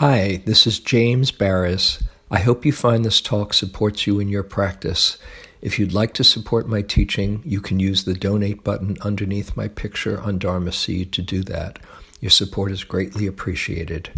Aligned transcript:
Hi, 0.00 0.40
this 0.46 0.66
is 0.66 0.80
James 0.80 1.30
Baraz. 1.30 2.02
I 2.30 2.38
hope 2.38 2.64
you 2.64 2.72
find 2.72 3.04
this 3.04 3.20
talk 3.20 3.52
supports 3.52 4.06
you 4.06 4.18
in 4.18 4.28
your 4.28 4.42
practice. 4.42 5.18
If 5.60 5.78
you'd 5.78 5.92
like 5.92 6.14
to 6.14 6.24
support 6.24 6.66
my 6.66 6.80
teaching, 6.80 7.42
you 7.44 7.60
can 7.60 7.78
use 7.78 8.04
the 8.04 8.14
donate 8.14 8.64
button 8.64 8.96
underneath 9.02 9.58
my 9.58 9.68
picture 9.68 10.18
on 10.18 10.38
Dharma 10.38 10.72
Seed 10.72 11.12
to 11.12 11.20
do 11.20 11.42
that. 11.42 11.80
Your 12.18 12.30
support 12.30 12.72
is 12.72 12.82
greatly 12.82 13.26
appreciated. 13.26 14.10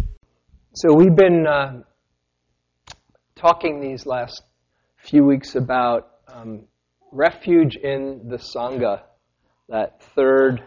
So, 0.73 0.93
we've 0.93 1.17
been 1.17 1.45
uh, 1.45 1.81
talking 3.35 3.81
these 3.81 4.05
last 4.05 4.41
few 4.95 5.25
weeks 5.25 5.55
about 5.55 6.11
um, 6.29 6.63
refuge 7.11 7.75
in 7.75 8.29
the 8.29 8.37
Sangha, 8.37 9.01
that 9.67 10.01
third 10.15 10.63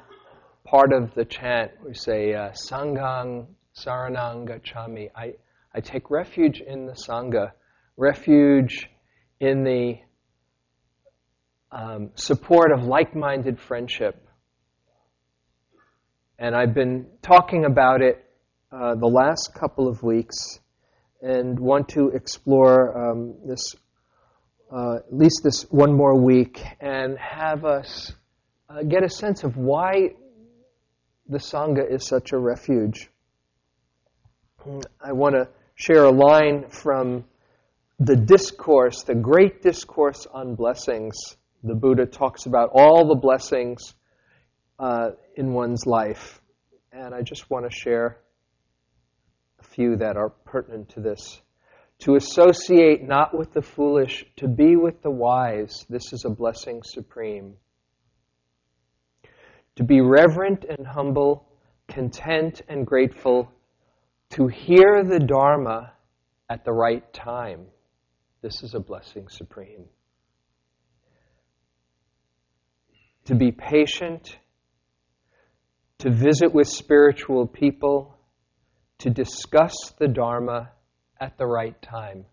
part 0.67 0.93
of 0.93 1.15
the 1.15 1.25
chant. 1.25 1.71
We 1.83 1.95
say, 1.95 2.35
uh, 2.35 2.51
Sanghang 2.51 3.47
Saranang 3.77 4.49
Gacchami. 4.49 5.11
I, 5.15 5.35
I 5.75 5.81
take 5.81 6.11
refuge 6.11 6.61
in 6.61 6.87
the 6.87 6.93
Sangha, 6.93 7.53
refuge 7.97 8.89
in 9.39 9.65
the 9.65 9.99
um, 11.71 12.11
support 12.15 12.73
of 12.73 12.85
like 12.85 13.15
minded 13.15 13.61
friendship. 13.61 14.27
And 16.39 16.55
I've 16.55 16.75
been 16.75 17.07
talking 17.21 17.67
about 17.67 18.01
it 18.01 18.25
uh, 18.73 18.95
the 18.95 19.07
last 19.07 19.53
couple 19.55 19.89
of 19.89 20.03
weeks 20.03 20.59
and 21.21 21.59
want 21.59 21.91
to 21.91 22.09
explore 22.09 23.11
um, 23.11 23.35
this, 23.47 23.75
uh, 24.73 24.97
at 24.97 25.15
least 25.15 25.43
this 25.45 25.63
one 25.71 25.93
more 25.93 26.19
week, 26.19 26.63
and 26.81 27.19
have 27.19 27.65
us 27.65 28.13
uh, 28.69 28.83
get 28.83 29.03
a 29.03 29.09
sense 29.11 29.45
of 29.45 29.57
why 29.57 30.11
the 31.29 31.39
Sangha 31.39 31.91
is 31.91 32.07
such 32.07 32.33
a 32.33 32.39
refuge. 32.39 33.11
I 35.01 35.13
want 35.13 35.35
to 35.35 35.49
share 35.77 36.05
a 36.05 36.11
line 36.11 36.69
from 36.71 37.25
the 37.99 38.17
discourse, 38.17 39.03
the 39.05 39.15
great 39.15 39.63
discourse 39.63 40.27
on 40.33 40.55
blessings. 40.55 41.15
The 41.63 41.75
Buddha 41.75 42.07
talks 42.07 42.47
about 42.47 42.71
all 42.73 43.09
the 43.09 43.15
blessings 43.15 43.95
uh, 44.79 45.11
in 45.37 45.53
one's 45.53 45.87
life. 45.87 46.41
And 46.93 47.15
I 47.15 47.23
just 47.23 47.49
want 47.51 47.71
to 47.71 47.77
share 47.77 48.19
a 49.61 49.65
few 49.65 49.97
that 49.97 50.17
are 50.17 50.31
pertinent 50.31 50.91
to 50.91 51.01
this. 51.01 51.41
To 52.01 52.17
associate 52.17 53.07
not 53.07 53.37
with 53.37 53.53
the 53.53 53.63
foolish, 53.63 54.27
to 54.37 54.49
be 54.49 54.77
with 54.77 55.03
the 55.03 55.11
wise, 55.11 55.87
this 55.89 56.13
is 56.13 56.25
a 56.25 56.31
blessing 56.31 56.83
supreme. 56.85 57.55
To 59.77 59.85
be 59.85 60.01
reverent 60.01 60.65
and 60.65 60.87
humble, 60.87 61.49
content 61.89 62.63
and 62.69 62.87
grateful, 62.87 63.51
to 64.31 64.49
hear 64.49 65.05
the 65.05 65.21
Dharma 65.21 65.93
at 66.49 66.65
the 66.65 66.73
right 66.73 67.13
time. 67.13 67.67
This 68.43 68.63
is 68.63 68.75
a 68.75 68.81
blessing 68.81 69.29
supreme. 69.29 69.87
To 73.27 73.35
be 73.35 73.51
patient, 73.51 74.39
to 75.99 76.11
visit 76.11 76.55
with 76.55 76.69
spiritual 76.69 77.47
people, 77.47 78.17
to 78.99 79.11
discuss 79.11 79.75
the 79.99 80.09
Dharma 80.09 80.71
at 81.21 81.37
the 81.39 81.47
right 81.47 81.81
time. 81.83 82.25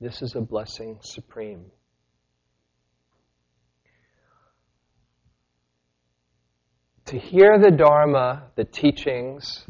This 0.00 0.22
is 0.22 0.34
a 0.36 0.40
blessing 0.40 0.98
supreme. 1.02 1.66
To 7.06 7.18
hear 7.18 7.58
the 7.58 7.70
Dharma, 7.70 8.50
the 8.56 8.64
teachings, 8.64 9.64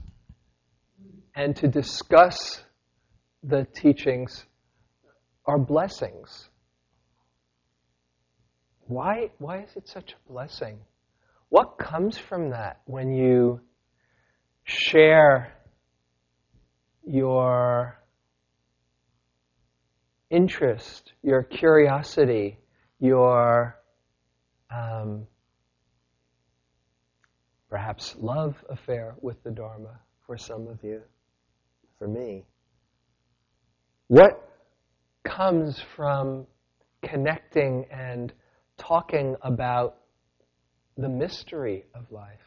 and 1.35 1.57
to 1.57 1.69
discuss 1.69 2.63
the 3.43 3.67
teachings 3.75 4.47
are 5.47 5.59
blessings. 5.59 6.49
Why, 8.87 9.31
why 9.39 9.63
is 9.63 9.77
it 9.77 9.89
such 9.89 10.13
a 10.13 10.33
blessing? 10.33 10.79
What 11.49 11.79
comes 11.79 12.19
from 12.19 12.51
that 12.51 12.81
when 12.87 13.13
you 13.13 13.61
share 14.65 15.53
your 17.07 17.99
interest, 20.31 21.13
your 21.23 21.43
curiosity, 21.43 22.59
your 22.99 23.77
um, 24.71 25.27
perhaps 27.69 28.17
love 28.19 28.57
affair 28.69 29.15
with 29.21 29.43
the 29.45 29.51
Dharma 29.51 30.01
for 30.27 30.37
some 30.37 30.67
of 30.69 30.83
you? 30.83 31.03
For 31.99 32.09
me. 32.09 32.45
What 34.09 34.49
comes 35.25 35.81
from 35.97 36.47
connecting 37.03 37.87
and 37.91 38.33
talking 38.77 39.37
about 39.43 39.97
the 40.97 41.09
mystery 41.09 41.85
of 41.95 42.11
life? 42.11 42.39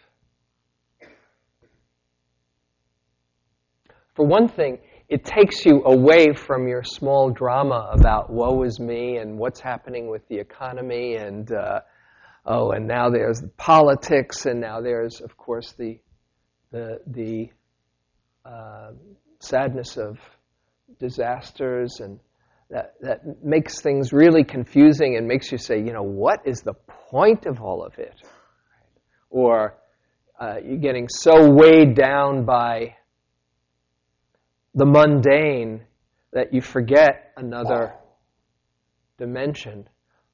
For 4.16 4.26
one 4.26 4.48
thing, 4.48 4.80
it 5.10 5.24
takes 5.24 5.64
you 5.66 5.84
away 5.86 6.34
from 6.34 6.68
your 6.68 6.84
small 6.84 7.30
drama 7.30 7.92
about 7.94 8.32
woe 8.32 8.64
is 8.64 8.80
me 8.80 9.18
and 9.18 9.38
what's 9.38 9.60
happening 9.60 10.10
with 10.10 10.28
the 10.28 10.38
economy 10.38 11.16
and 11.16 11.52
uh, 11.52 11.82
oh, 12.46 12.72
and 12.72 12.88
now 12.88 13.10
there's 13.10 13.40
the 13.42 13.48
politics 13.50 14.46
and 14.46 14.60
now 14.60 14.82
there's, 14.82 15.22
of 15.22 15.38
course, 15.38 15.74
the 15.74 16.00
the 16.72 17.00
the 17.06 17.50
uh, 18.44 18.92
sadness 19.40 19.98
of 19.98 20.20
disasters 21.00 22.00
and 22.00 22.20
that, 22.70 22.96
that 23.02 23.44
makes 23.44 23.80
things 23.82 24.12
really 24.12 24.44
confusing 24.44 25.16
and 25.16 25.28
makes 25.28 25.52
you 25.52 25.58
say, 25.58 25.78
you 25.78 25.94
know, 25.94 26.04
what 26.04 26.42
is 26.46 26.62
the 26.62 26.74
point 26.74 27.46
of 27.46 27.62
all 27.62 27.86
of 27.86 27.98
it? 27.98 28.16
Or 29.30 29.78
uh, 30.40 30.56
you're 30.64 30.78
getting 30.78 31.08
so 31.08 31.50
weighed 31.50 31.96
down 31.96 32.46
by 32.46 32.96
the 34.76 34.86
mundane 34.86 35.84
that 36.34 36.54
you 36.54 36.62
forget 36.62 37.32
another 37.38 37.94
dimension. 39.18 39.88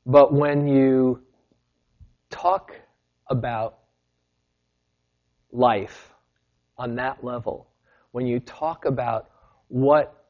But 0.05 0.33
when 0.33 0.67
you 0.67 1.21
talk 2.29 2.71
about 3.29 3.77
life 5.51 6.11
on 6.77 6.95
that 6.95 7.23
level, 7.23 7.67
when 8.13 8.27
you 8.27 8.39
talk 8.39 8.85
about 8.85 9.27
what 9.69 10.25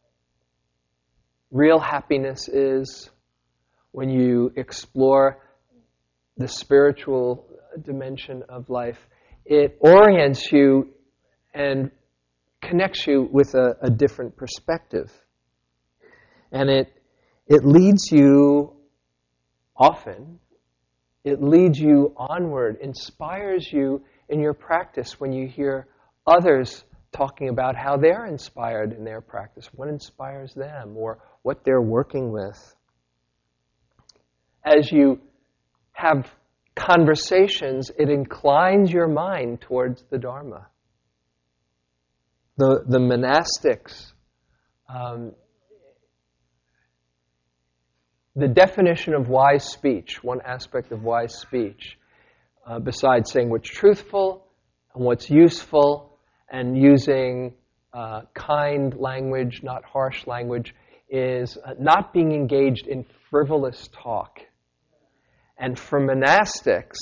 real 1.51 1.79
happiness 1.79 2.47
is, 2.47 3.09
when 3.91 4.09
you 4.09 4.53
explore 4.55 5.39
the 6.37 6.47
spiritual 6.47 7.45
dimension 7.83 8.41
of 8.47 8.69
life, 8.69 8.97
it 9.45 9.77
orients 9.81 10.49
you 10.49 10.93
and 11.53 11.91
connects 12.61 13.05
you 13.05 13.27
with 13.29 13.53
a, 13.53 13.75
a 13.81 13.89
different 13.89 14.37
perspective. 14.37 15.11
And 16.53 16.69
it, 16.69 16.87
it 17.47 17.65
leads 17.65 18.09
you 18.13 18.77
often, 19.75 20.39
it 21.25 21.43
leads 21.43 21.77
you 21.77 22.13
onward, 22.15 22.77
inspires 22.81 23.69
you 23.69 24.03
in 24.29 24.39
your 24.39 24.53
practice 24.53 25.19
when 25.19 25.33
you 25.33 25.47
hear 25.49 25.87
others 26.25 26.85
talking 27.13 27.49
about 27.49 27.75
how 27.75 27.97
they're 27.97 28.25
inspired 28.25 28.93
in 28.93 29.03
their 29.03 29.21
practice, 29.21 29.69
what 29.73 29.87
inspires 29.87 30.53
them, 30.53 30.95
or 30.97 31.19
what 31.43 31.63
they're 31.63 31.81
working 31.81 32.31
with. 32.31 32.75
As 34.65 34.91
you 34.91 35.21
have 35.91 36.31
conversations, 36.75 37.91
it 37.97 38.09
inclines 38.09 38.91
your 38.91 39.07
mind 39.07 39.61
towards 39.61 40.03
the 40.09 40.17
Dharma. 40.17 40.67
The, 42.57 42.83
the 42.87 42.99
monastics, 42.99 44.11
um, 44.87 45.33
the 48.35 48.47
definition 48.47 49.13
of 49.13 49.27
wise 49.27 49.63
speech, 49.63 50.23
one 50.23 50.39
aspect 50.45 50.91
of 50.91 51.03
wise 51.03 51.35
speech, 51.35 51.97
uh, 52.65 52.79
besides 52.79 53.31
saying 53.31 53.49
what's 53.49 53.69
truthful 53.69 54.47
and 54.95 55.03
what's 55.03 55.29
useful 55.29 56.12
and 56.53 56.77
using 56.77 57.55
uh, 57.93 58.21
kind 58.35 58.95
language, 58.95 59.61
not 59.63 59.83
harsh 59.83 60.25
language, 60.27 60.73
is 61.09 61.57
uh, 61.65 61.73
not 61.79 62.13
being 62.13 62.31
engaged 62.31 62.87
in 62.87 63.03
frivolous 63.29 63.89
talk. 63.91 64.39
And 65.57 65.77
for 65.77 65.99
monastics, 65.99 66.97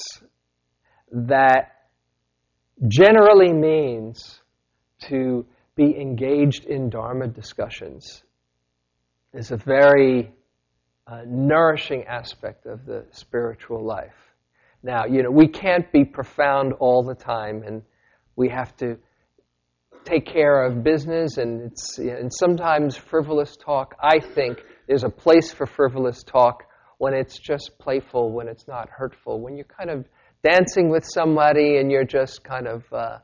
that 1.11 1.73
generally 2.87 3.51
means 3.51 4.39
to 5.01 5.45
be 5.75 5.99
engaged 5.99 6.65
in 6.65 6.89
Dharma 6.89 7.27
discussions. 7.27 8.23
Is 9.33 9.51
a 9.51 9.57
very 9.57 10.31
uh, 11.07 11.23
nourishing 11.25 12.05
aspect 12.05 12.65
of 12.65 12.85
the 12.85 13.05
spiritual 13.11 13.83
life. 13.83 14.15
Now, 14.83 15.05
you 15.05 15.23
know, 15.23 15.31
we 15.31 15.47
can't 15.47 15.91
be 15.91 16.05
profound 16.05 16.73
all 16.73 17.03
the 17.03 17.15
time, 17.15 17.63
and 17.65 17.81
we 18.35 18.49
have 18.49 18.75
to 18.77 18.97
take 20.05 20.25
care 20.25 20.63
of 20.63 20.83
business, 20.83 21.37
and 21.37 21.71
it's 21.71 21.97
and 21.97 22.31
sometimes 22.33 22.95
frivolous 22.97 23.55
talk. 23.55 23.95
I 24.01 24.19
think 24.19 24.63
there's 24.87 25.03
a 25.03 25.09
place 25.09 25.51
for 25.51 25.65
frivolous 25.65 26.23
talk 26.23 26.63
when 26.97 27.13
it's 27.13 27.39
just 27.39 27.71
playful, 27.79 28.31
when 28.31 28.47
it's 28.47 28.67
not 28.67 28.89
hurtful, 28.89 29.41
when 29.41 29.55
you're 29.55 29.65
kind 29.65 29.89
of 29.89 30.05
dancing 30.43 30.89
with 30.89 31.03
somebody 31.05 31.77
and 31.77 31.91
you're 31.91 32.05
just 32.05 32.43
kind 32.43 32.67
of 32.67 32.83
uh, 32.91 33.17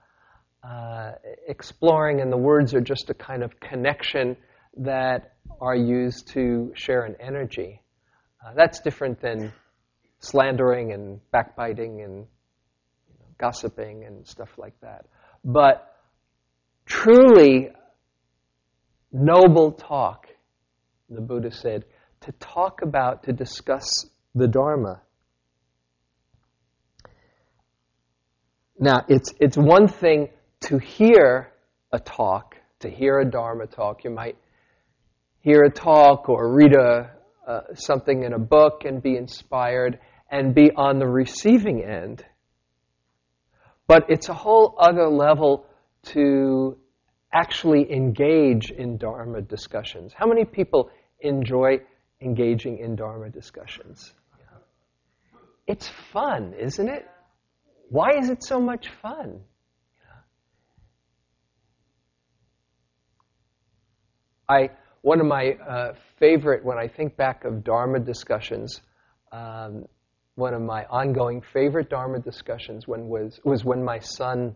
uh, 0.68 1.12
exploring, 1.48 2.22
and 2.22 2.32
the 2.32 2.38
words 2.38 2.74
are 2.74 2.82
just 2.82 3.10
a 3.10 3.14
kind 3.14 3.44
of 3.44 3.60
connection 3.60 4.36
that 4.78 5.34
are 5.62 5.76
used 5.76 6.28
to 6.30 6.72
share 6.76 7.04
an 7.04 7.16
energy. 7.20 7.82
Uh, 8.46 8.54
that's 8.56 8.80
different 8.80 9.20
than 9.22 9.52
slandering 10.20 10.92
and 10.92 11.20
backbiting 11.32 12.02
and 12.02 12.16
you 13.08 13.16
know, 13.20 13.26
gossiping 13.38 14.04
and 14.06 14.28
stuff 14.28 14.50
like 14.58 14.80
that. 14.82 15.06
But 15.44 15.97
truly 16.88 17.70
noble 19.12 19.74
talk, 19.74 20.28
the 21.10 21.22
Buddha 21.22 21.52
said, 21.52 21.86
to 22.22 22.32
talk 22.34 22.82
about, 22.82 23.24
to 23.24 23.34
discuss 23.34 23.88
the 24.34 24.48
Dharma. 24.48 25.02
Now, 28.80 29.04
it's, 29.08 29.34
it's 29.40 29.58
one 29.58 29.88
thing 29.88 30.30
to 30.62 30.78
hear 30.78 31.52
a 31.92 32.00
talk, 32.00 32.56
to 32.80 32.90
hear 32.90 33.20
a 33.20 33.30
Dharma 33.30 33.68
talk. 33.68 34.04
You 34.04 34.12
might 34.12 34.38
hear 35.42 35.64
a 35.64 35.72
talk 35.72 36.30
or 36.30 36.54
read 36.54 36.76
a, 36.76 37.12
uh, 37.48 37.62
something 37.76 38.24
in 38.24 38.34
a 38.34 38.40
book 38.40 38.84
and 38.86 39.02
be 39.02 39.16
inspired 39.16 40.00
and 40.30 40.54
be 40.54 40.72
on 40.76 41.00
the 41.00 41.08
receiving 41.08 41.84
end. 41.84 42.24
But 43.88 44.06
it's 44.10 44.30
a 44.30 44.34
whole 44.34 44.76
other 44.80 45.08
level 45.08 45.67
to 46.14 46.78
actually 47.34 47.92
engage 47.92 48.72
in 48.72 48.98
Dharma 48.98 49.42
discussions. 49.42 50.14
How 50.14 50.28
many 50.28 50.46
people 50.46 50.90
enjoy 51.20 51.82
engaging 52.22 52.80
in 52.80 52.96
Dharma 52.96 53.30
discussions? 53.30 54.14
It's 55.68 55.90
fun, 56.14 56.54
isn't 56.54 56.88
it? 56.88 57.06
Why 57.90 58.18
is 58.18 58.30
it 58.30 58.44
so 58.44 58.60
much 58.60 58.88
fun? 59.02 59.42
I 64.50 64.70
one 65.02 65.20
of 65.20 65.28
my 65.28 65.52
uh, 65.54 65.94
favorite 66.20 66.64
when 66.64 66.78
I 66.78 66.88
think 66.88 67.18
back 67.18 67.44
of 67.44 67.64
Dharma 67.64 68.00
discussions. 68.00 68.82
Um, 69.32 69.86
one 70.36 70.54
of 70.54 70.62
my 70.62 70.86
ongoing 70.86 71.42
favorite 71.54 71.90
Dharma 71.90 72.20
discussions 72.20 72.88
when 72.88 73.10
was 73.10 73.40
was 73.44 73.66
when 73.66 73.84
my 73.84 74.00
son 74.00 74.56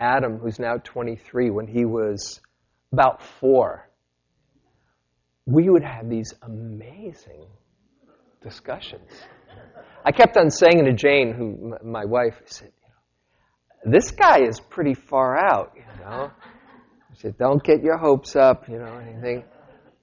Adam, 0.00 0.38
who's 0.38 0.58
now 0.58 0.76
23, 0.78 1.50
when 1.50 1.66
he 1.66 1.84
was 1.84 2.40
about 2.92 3.22
four, 3.22 3.88
we 5.46 5.68
would 5.68 5.84
have 5.84 6.08
these 6.08 6.34
amazing 6.42 7.46
discussions. 8.42 9.10
I 10.04 10.12
kept 10.12 10.36
on 10.36 10.50
saying 10.50 10.84
to 10.84 10.92
Jane, 10.92 11.32
who 11.32 11.76
my 11.82 12.04
wife, 12.04 12.40
said, 12.46 12.72
"This 13.84 14.10
guy 14.10 14.42
is 14.42 14.60
pretty 14.60 14.94
far 14.94 15.36
out, 15.36 15.72
you 15.76 16.04
know." 16.04 16.30
I 17.10 17.14
said, 17.14 17.36
"Don't 17.38 17.62
get 17.62 17.82
your 17.82 17.96
hopes 17.96 18.36
up, 18.36 18.68
you 18.68 18.78
know, 18.78 18.98
anything." 18.98 19.44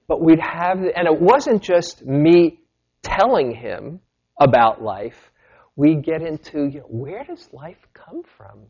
But 0.08 0.20
we'd 0.20 0.40
have, 0.40 0.78
and 0.78 1.06
it 1.06 1.20
wasn't 1.20 1.62
just 1.62 2.04
me 2.04 2.60
telling 3.02 3.52
him 3.52 4.00
about 4.40 4.82
life. 4.82 5.32
We 5.76 5.96
get 5.96 6.22
into 6.22 6.66
you 6.66 6.80
know, 6.80 6.86
where 6.86 7.24
does 7.24 7.48
life 7.52 7.86
come 7.94 8.22
from? 8.36 8.66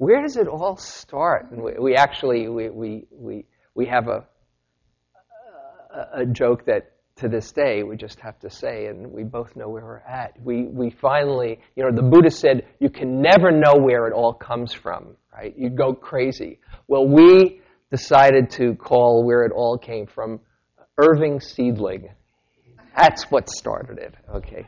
Where 0.00 0.22
does 0.22 0.38
it 0.38 0.48
all 0.48 0.78
start? 0.78 1.50
And 1.50 1.62
we, 1.62 1.72
we 1.78 1.94
actually 1.94 2.48
we, 2.48 2.70
we, 2.70 3.04
we, 3.10 3.44
we 3.74 3.84
have 3.84 4.08
a, 4.08 4.24
a, 6.14 6.24
joke 6.24 6.64
that 6.64 6.92
to 7.16 7.28
this 7.28 7.52
day 7.52 7.82
we 7.82 7.98
just 7.98 8.18
have 8.20 8.38
to 8.38 8.48
say, 8.48 8.86
and 8.86 9.12
we 9.12 9.24
both 9.24 9.54
know 9.56 9.68
where 9.68 9.84
we're 9.84 9.98
at. 9.98 10.40
We, 10.42 10.62
we 10.64 10.88
finally, 10.88 11.60
you 11.76 11.84
know, 11.84 11.94
the 11.94 12.00
Buddha 12.00 12.30
said 12.30 12.66
you 12.78 12.88
can 12.88 13.20
never 13.20 13.50
know 13.50 13.74
where 13.76 14.06
it 14.06 14.14
all 14.14 14.32
comes 14.32 14.72
from, 14.72 15.16
right? 15.34 15.52
You 15.54 15.68
go 15.68 15.92
crazy. 15.92 16.60
Well, 16.88 17.06
we 17.06 17.60
decided 17.90 18.48
to 18.52 18.76
call 18.76 19.26
where 19.26 19.44
it 19.44 19.52
all 19.54 19.76
came 19.76 20.06
from 20.06 20.40
Irving 20.96 21.40
Seedling. 21.40 22.08
That's 22.96 23.24
what 23.24 23.50
started 23.50 23.98
it, 23.98 24.14
okay? 24.34 24.66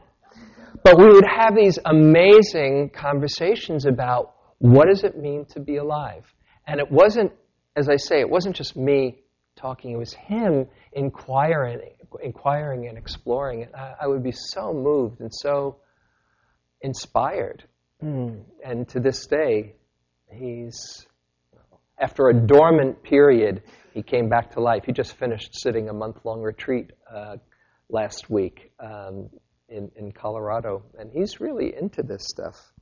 But 0.84 0.99
we 0.99 1.06
would 1.06 1.25
have 1.25 1.56
these 1.56 1.79
amazing 1.87 2.90
conversations 2.94 3.87
about 3.87 4.34
what 4.62 4.87
does 4.87 5.03
it 5.03 5.19
mean 5.19 5.44
to 5.47 5.59
be 5.59 5.79
alive? 5.79 6.32
And 6.69 6.79
it 6.79 6.88
wasn't, 6.88 7.32
as 7.75 7.88
I 7.88 7.97
say, 7.97 8.20
it 8.20 8.31
wasn't 8.31 8.55
just 8.55 8.76
me 8.76 9.19
talking, 9.56 9.91
it 9.91 9.99
was 9.99 10.12
him 10.12 10.69
inquiring, 10.93 11.81
inquiring 12.23 12.87
and 12.87 12.97
exploring 12.97 13.62
it. 13.62 13.73
I, 13.75 13.94
I 14.03 14.06
would 14.06 14.23
be 14.23 14.31
so 14.31 14.73
moved 14.73 15.19
and 15.19 15.35
so 15.35 15.79
inspired. 16.81 17.64
Mm. 18.05 18.44
And 18.64 18.88
to 18.91 19.00
this 19.00 19.26
day, 19.26 19.75
he's, 20.31 21.08
after 21.99 22.29
a 22.29 22.35
dormant 22.47 23.03
period, 23.03 23.65
he 23.93 24.05
came 24.05 24.29
back 24.29 24.53
to 24.53 24.61
life. 24.61 24.85
He 24.87 24.93
just 24.93 25.17
finished 25.17 25.61
sitting 25.61 25.88
a 25.88 25.93
month 25.93 26.19
long 26.25 26.41
retreat 26.41 26.93
uh, 27.12 27.38
last 27.88 28.31
week 28.31 28.70
um, 28.79 29.29
in, 29.69 29.91
in 29.97 30.12
Colorado, 30.12 30.85
and 30.97 31.11
he's 31.11 31.41
really 31.41 31.75
into 31.76 32.05
this 32.05 32.23
stuff. 32.29 32.73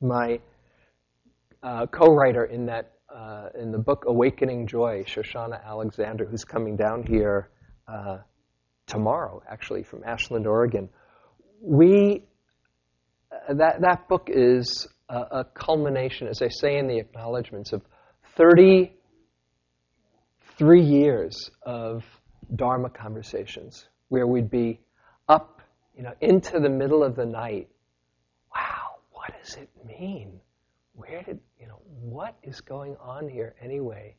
My 0.00 0.40
uh, 1.62 1.86
co-writer 1.86 2.44
in 2.44 2.66
that 2.66 2.92
uh, 3.14 3.48
in 3.58 3.72
the 3.72 3.78
book 3.78 4.04
Awakening 4.06 4.66
Joy, 4.66 5.02
Shoshana 5.06 5.64
Alexander, 5.64 6.26
who's 6.26 6.44
coming 6.44 6.76
down 6.76 7.04
here 7.04 7.48
uh, 7.88 8.18
tomorrow, 8.86 9.42
actually 9.50 9.82
from 9.82 10.04
Ashland, 10.04 10.46
Oregon. 10.46 10.88
We 11.60 12.24
uh, 13.32 13.54
that 13.54 13.80
that 13.80 14.08
book 14.08 14.28
is 14.30 14.86
a, 15.08 15.16
a 15.16 15.44
culmination, 15.54 16.28
as 16.28 16.42
I 16.42 16.48
say 16.48 16.78
in 16.78 16.86
the 16.86 16.98
acknowledgments, 16.98 17.72
of 17.72 17.82
thirty 18.36 18.92
three 20.58 20.82
years 20.82 21.50
of 21.62 22.04
Dharma 22.54 22.90
conversations 22.90 23.86
where 24.08 24.26
we'd 24.26 24.50
be 24.50 24.80
up, 25.28 25.60
you 25.96 26.02
know, 26.02 26.12
into 26.20 26.58
the 26.58 26.68
middle 26.68 27.04
of 27.04 27.14
the 27.14 27.26
night 27.26 27.68
what 29.28 29.44
does 29.44 29.56
it 29.56 29.68
mean? 29.86 30.40
Where 30.94 31.22
did, 31.22 31.38
you 31.60 31.66
know, 31.66 31.80
what 32.00 32.36
is 32.42 32.60
going 32.60 32.96
on 32.96 33.28
here 33.28 33.54
anyway? 33.62 34.16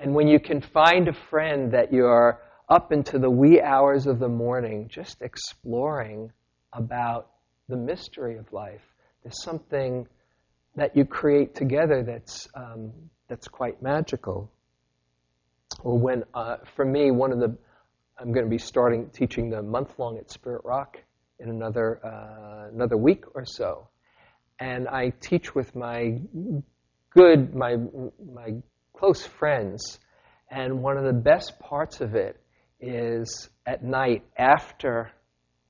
And 0.00 0.14
when 0.14 0.26
you 0.26 0.40
can 0.40 0.60
find 0.60 1.06
a 1.06 1.12
friend 1.30 1.72
that 1.72 1.92
you're 1.92 2.40
up 2.68 2.92
into 2.92 3.18
the 3.18 3.30
wee 3.30 3.60
hours 3.60 4.06
of 4.06 4.18
the 4.18 4.28
morning 4.28 4.88
just 4.88 5.22
exploring 5.22 6.32
about 6.72 7.28
the 7.68 7.76
mystery 7.76 8.36
of 8.36 8.52
life, 8.52 8.82
there's 9.22 9.40
something 9.44 10.08
that 10.74 10.96
you 10.96 11.04
create 11.04 11.54
together 11.54 12.02
that's, 12.02 12.48
um, 12.54 12.92
that's 13.28 13.46
quite 13.46 13.80
magical. 13.80 14.50
Or 15.84 15.98
when, 15.98 16.24
uh, 16.34 16.56
for 16.74 16.84
me, 16.84 17.12
one 17.12 17.30
of 17.30 17.38
the, 17.38 17.56
I'm 18.18 18.32
going 18.32 18.44
to 18.44 18.50
be 18.50 18.58
starting 18.58 19.08
teaching 19.10 19.50
the 19.50 19.62
month 19.62 19.98
long 19.98 20.18
at 20.18 20.30
Spirit 20.32 20.62
Rock 20.64 20.98
in 21.38 21.48
another, 21.48 22.00
uh, 22.04 22.74
another 22.74 22.96
week 22.96 23.24
or 23.36 23.44
so 23.46 23.88
and 24.62 24.86
I 24.86 25.10
teach 25.20 25.56
with 25.56 25.74
my 25.74 26.20
good, 27.10 27.52
my, 27.52 27.74
my 28.32 28.54
close 28.96 29.26
friends. 29.26 29.98
And 30.48 30.84
one 30.84 30.96
of 30.96 31.04
the 31.04 31.12
best 31.12 31.58
parts 31.58 32.00
of 32.00 32.14
it 32.14 32.40
is 32.80 33.48
at 33.66 33.82
night 33.82 34.22
after 34.38 35.10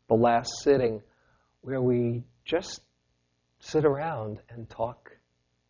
the 0.09 0.15
last 0.15 0.51
sitting, 0.63 1.01
where 1.63 1.81
we 1.81 2.23
just 2.45 2.83
sit 3.61 3.87
around 3.87 4.41
and 4.51 4.69
talk 4.69 5.11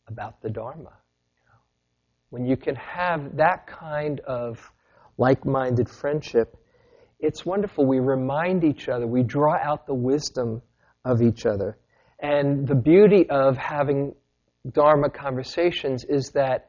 about 0.09 0.43
the 0.43 0.51
Dharma. 0.51 0.95
When 2.31 2.45
you 2.45 2.57
can 2.57 2.75
have 2.75 3.37
that 3.37 3.69
kind 3.69 4.19
of 4.21 4.59
like 5.17 5.47
minded 5.47 5.89
friendship, 5.89 6.57
it's 7.21 7.47
wonderful. 7.47 7.87
We 7.87 8.01
remind 8.01 8.65
each 8.65 8.89
other, 8.89 9.07
we 9.07 9.23
draw 9.23 9.55
out 9.63 9.87
the 9.87 9.95
wisdom 9.95 10.61
of 11.05 11.23
each 11.23 11.47
other. 11.47 11.79
And 12.23 12.69
the 12.69 12.77
beauty 12.77 13.29
of 13.29 13.57
having 13.59 14.15
Dharma 14.71 15.11
conversations 15.11 16.05
is 16.09 16.31
that 16.31 16.69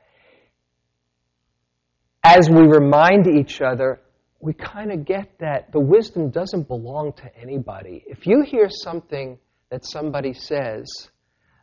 as 2.23 2.49
we 2.49 2.63
remind 2.63 3.27
each 3.27 3.61
other, 3.61 4.01
we 4.39 4.53
kind 4.53 4.91
of 4.91 5.05
get 5.05 5.37
that 5.39 5.71
the 5.71 5.79
wisdom 5.79 6.31
doesn't 6.31 6.67
belong 6.67 7.13
to 7.13 7.37
anybody. 7.39 8.03
If 8.07 8.25
you 8.25 8.43
hear 8.45 8.67
something 8.69 9.37
that 9.69 9.85
somebody 9.85 10.33
says 10.33 10.87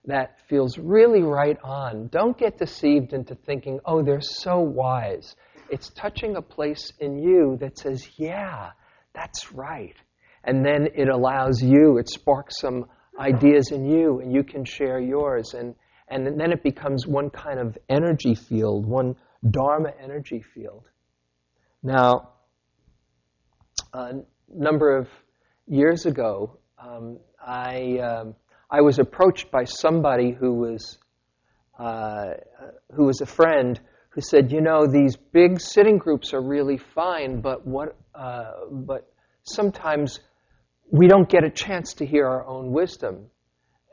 that 0.04 0.38
feels 0.48 0.78
really 0.78 1.22
right 1.22 1.58
on, 1.64 2.08
don't 2.08 2.38
get 2.38 2.58
deceived 2.58 3.12
into 3.12 3.34
thinking, 3.34 3.80
oh, 3.84 4.02
they're 4.02 4.20
so 4.20 4.60
wise. 4.60 5.34
It's 5.68 5.90
touching 5.90 6.36
a 6.36 6.42
place 6.42 6.92
in 7.00 7.18
you 7.18 7.58
that 7.60 7.76
says, 7.76 8.06
yeah, 8.16 8.70
that's 9.14 9.52
right. 9.52 9.96
And 10.44 10.64
then 10.64 10.88
it 10.94 11.08
allows 11.08 11.60
you, 11.60 11.98
it 11.98 12.08
sparks 12.08 12.60
some 12.60 12.86
ideas 13.18 13.70
in 13.72 13.84
you 13.84 14.20
and 14.20 14.32
you 14.32 14.42
can 14.44 14.64
share 14.64 15.00
yours 15.00 15.54
and, 15.54 15.74
And 16.12 16.26
then 16.26 16.52
it 16.52 16.62
becomes 16.62 17.06
one 17.06 17.30
kind 17.30 17.60
of 17.60 17.78
energy 17.88 18.34
field, 18.34 18.84
one 18.86 19.14
Dharma 19.42 19.92
energy 20.02 20.42
field. 20.54 20.84
Now, 21.82 22.30
a 23.92 24.12
number 24.48 24.98
of 24.98 25.08
years 25.66 26.06
ago, 26.06 26.58
um, 26.78 27.18
I, 27.40 27.98
um, 27.98 28.34
I 28.68 28.80
was 28.82 28.98
approached 28.98 29.50
by 29.50 29.64
somebody 29.64 30.32
who 30.32 30.52
was, 30.54 30.98
uh, 31.78 32.34
who 32.94 33.04
was 33.06 33.20
a 33.20 33.26
friend 33.26 33.80
who 34.10 34.20
said, 34.20 34.50
you 34.52 34.60
know, 34.60 34.86
these 34.86 35.16
big 35.16 35.60
sitting 35.60 35.98
groups 35.98 36.34
are 36.34 36.42
really 36.42 36.76
fine, 36.76 37.40
but 37.40 37.64
what, 37.64 37.96
uh, 38.14 38.50
but 38.70 39.02
sometimes 39.44 40.20
we 40.90 41.06
don't 41.06 41.28
get 41.28 41.44
a 41.44 41.50
chance 41.50 41.94
to 41.94 42.06
hear 42.06 42.26
our 42.26 42.46
own 42.46 42.72
wisdom. 42.72 43.26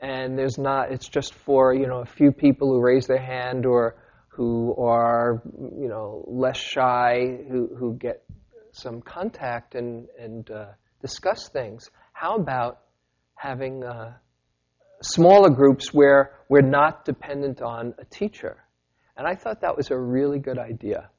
And 0.00 0.38
there's 0.38 0.58
not, 0.58 0.92
it's 0.92 1.08
just 1.08 1.34
for, 1.34 1.74
you 1.74 1.86
know, 1.86 2.00
a 2.00 2.06
few 2.06 2.32
people 2.32 2.68
who 2.68 2.80
raise 2.80 3.06
their 3.06 3.20
hand 3.20 3.66
or 3.66 3.96
who 4.28 4.74
are, 4.78 5.42
you 5.44 5.88
know, 5.88 6.24
less 6.28 6.56
shy, 6.56 7.38
who, 7.50 7.68
who 7.76 7.96
get 7.96 8.22
some 8.72 9.00
contact 9.00 9.74
and, 9.74 10.06
and 10.18 10.48
uh, 10.50 10.66
discuss 11.02 11.48
things. 11.48 11.90
How 12.12 12.36
about 12.36 12.80
having 13.34 13.82
uh, 13.82 14.14
smaller 15.02 15.50
groups 15.50 15.92
where 15.92 16.32
we're 16.48 16.60
not 16.62 17.04
dependent 17.04 17.60
on 17.60 17.94
a 17.98 18.04
teacher? 18.04 18.64
And 19.16 19.26
I 19.26 19.34
thought 19.34 19.62
that 19.62 19.76
was 19.76 19.90
a 19.90 19.98
really 19.98 20.38
good 20.38 20.58
idea. 20.58 21.10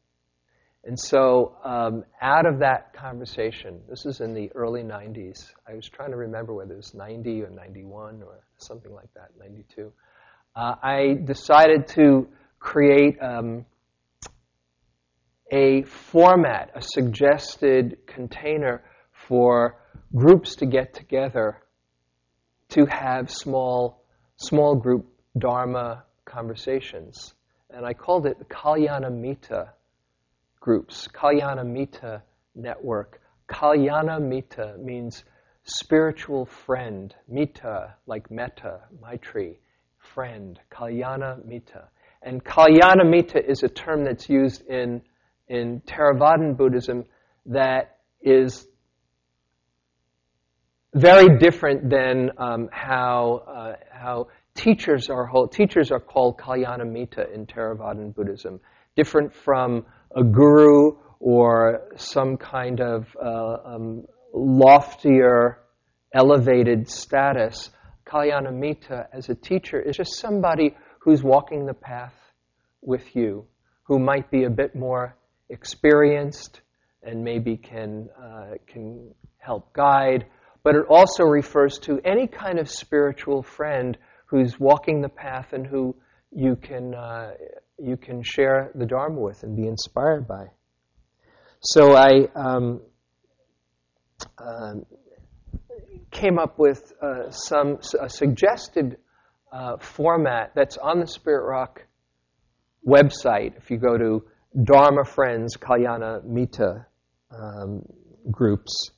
And 0.83 0.97
so, 0.97 1.57
um, 1.63 2.03
out 2.21 2.45
of 2.45 2.59
that 2.59 2.93
conversation, 2.93 3.81
this 3.89 4.05
is 4.05 4.21
in 4.21 4.33
the 4.33 4.49
early 4.55 4.81
90s. 4.81 5.51
I 5.67 5.75
was 5.75 5.87
trying 5.87 6.11
to 6.11 6.17
remember 6.17 6.53
whether 6.53 6.73
it 6.73 6.77
was 6.77 6.93
90 6.93 7.43
or 7.43 7.49
91 7.49 8.23
or 8.23 8.39
something 8.57 8.93
like 8.93 9.13
that, 9.13 9.31
92. 9.37 9.91
Uh, 10.55 10.75
I 10.81 11.17
decided 11.25 11.87
to 11.89 12.29
create 12.59 13.21
um, 13.21 13.65
a 15.51 15.83
format, 15.83 16.71
a 16.75 16.81
suggested 16.81 17.97
container 18.07 18.83
for 19.11 19.81
groups 20.15 20.55
to 20.57 20.65
get 20.65 20.93
together 20.93 21.61
to 22.69 22.85
have 22.85 23.29
small, 23.29 24.05
small 24.37 24.75
group 24.75 25.07
Dharma 25.37 26.03
conversations 26.25 27.33
and 27.69 27.85
I 27.85 27.93
called 27.93 28.25
it 28.25 28.37
Kalyana 28.49 29.11
Mitta 29.11 29.69
groups, 30.59 31.07
Kalyana 31.13 31.65
Mitta 31.65 32.23
network. 32.55 33.21
Kalyana 33.49 34.21
Mitta 34.21 34.75
means 34.79 35.23
spiritual 35.63 36.45
friend, 36.45 37.13
Mitta, 37.27 37.95
like 38.05 38.29
metta, 38.29 38.81
Maitri, 39.01 39.59
friend, 39.97 40.59
Kalyana 40.71 41.43
Mitta. 41.45 41.89
And 42.21 42.43
Kalyana 42.43 43.09
Mitta 43.09 43.39
is 43.43 43.63
a 43.63 43.69
term 43.69 44.03
that's 44.03 44.29
used 44.29 44.65
in, 44.67 45.01
in 45.47 45.81
Theravadan 45.81 46.57
Buddhism 46.57 47.05
that 47.45 47.97
is 48.21 48.67
very 50.93 51.37
different 51.37 51.89
than 51.89 52.31
um, 52.37 52.69
how, 52.71 53.43
uh, 53.47 53.73
how 53.91 54.27
teachers 54.55 55.09
are 55.09 55.29
teachers 55.51 55.91
are 55.91 55.99
called 55.99 56.37
Kalyanamitta 56.37 57.33
in 57.33 57.45
Theravadan 57.45 58.13
Buddhism, 58.13 58.59
different 58.95 59.33
from 59.33 59.85
a 60.15 60.23
guru 60.23 60.97
or 61.19 61.81
some 61.97 62.37
kind 62.37 62.79
of 62.79 63.05
uh, 63.21 63.57
um, 63.65 64.05
loftier, 64.33 65.59
elevated 66.13 66.89
status. 66.89 67.69
Kalyanamitta 68.07 69.07
as 69.13 69.29
a 69.29 69.35
teacher 69.35 69.79
is 69.79 69.97
just 69.97 70.17
somebody 70.17 70.75
who's 71.01 71.21
walking 71.21 71.65
the 71.65 71.73
path 71.73 72.15
with 72.81 73.15
you, 73.15 73.45
who 73.83 73.99
might 73.99 74.31
be 74.31 74.45
a 74.45 74.49
bit 74.49 74.75
more 74.75 75.15
experienced 75.49 76.61
and 77.03 77.23
maybe 77.23 77.57
can 77.57 78.09
uh, 78.21 78.55
can 78.67 79.11
help 79.37 79.73
guide. 79.73 80.25
But 80.63 80.75
it 80.75 80.85
also 80.89 81.23
refers 81.23 81.79
to 81.79 81.99
any 82.03 82.27
kind 82.27 82.59
of 82.59 82.69
spiritual 82.69 83.43
friend 83.43 83.97
who's 84.25 84.59
walking 84.59 85.01
the 85.01 85.09
path 85.09 85.53
and 85.53 85.65
who 85.65 85.95
you 86.31 86.55
can, 86.55 86.93
uh, 86.93 87.31
you 87.81 87.97
can 87.97 88.23
share 88.23 88.71
the 88.75 88.85
Dharma 88.85 89.19
with 89.19 89.43
and 89.43 89.55
be 89.55 89.67
inspired 89.67 90.27
by. 90.27 90.47
So 91.61 91.93
I 91.93 92.27
um, 92.35 92.81
uh, 94.37 94.73
came 96.11 96.39
up 96.39 96.57
with 96.57 96.93
uh, 97.01 97.31
some 97.31 97.79
a 97.99 98.09
suggested 98.09 98.97
uh, 99.51 99.77
format 99.77 100.51
that's 100.55 100.77
on 100.77 100.99
the 100.99 101.07
Spirit 101.07 101.45
Rock 101.45 101.85
website. 102.87 103.57
If 103.57 103.69
you 103.71 103.77
go 103.77 103.97
to 103.97 104.23
Dharma 104.63 105.03
Friends 105.03 105.57
Kalyana 105.57 106.23
Mitta 106.23 106.85
um, 107.31 107.83
groups, 108.31 108.91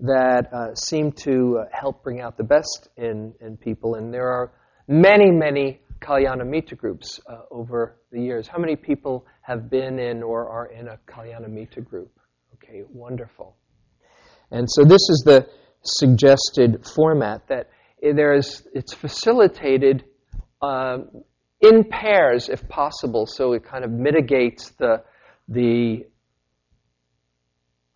that 0.00 0.52
uh, 0.52 0.74
seem 0.74 1.12
to 1.12 1.60
uh, 1.60 1.64
help 1.72 2.02
bring 2.02 2.20
out 2.20 2.36
the 2.36 2.44
best 2.44 2.88
in, 2.96 3.34
in 3.40 3.56
people. 3.56 3.94
And 3.94 4.12
there 4.12 4.28
are 4.28 4.52
many, 4.88 5.30
many 5.30 5.80
Kalyana 6.04 6.46
Mitta 6.46 6.74
groups 6.74 7.18
uh, 7.26 7.42
over 7.50 7.96
the 8.12 8.20
years. 8.20 8.46
How 8.46 8.58
many 8.58 8.76
people 8.76 9.26
have 9.40 9.70
been 9.70 9.98
in 9.98 10.22
or 10.22 10.48
are 10.48 10.66
in 10.66 10.88
a 10.88 10.98
Kalyana 11.10 11.48
Mitta 11.48 11.80
group? 11.80 12.12
Okay, 12.54 12.82
wonderful. 12.90 13.56
And 14.50 14.68
so 14.70 14.84
this 14.84 15.08
is 15.08 15.22
the 15.24 15.48
suggested 15.82 16.86
format 16.94 17.48
that 17.48 17.70
there 18.02 18.34
is, 18.34 18.66
it's 18.74 18.92
facilitated 18.92 20.04
um, 20.60 21.08
in 21.60 21.84
pairs 21.84 22.48
if 22.50 22.68
possible, 22.68 23.26
so 23.26 23.54
it 23.54 23.64
kind 23.64 23.84
of 23.84 23.90
mitigates 23.90 24.70
the, 24.72 25.02
the 25.48 26.04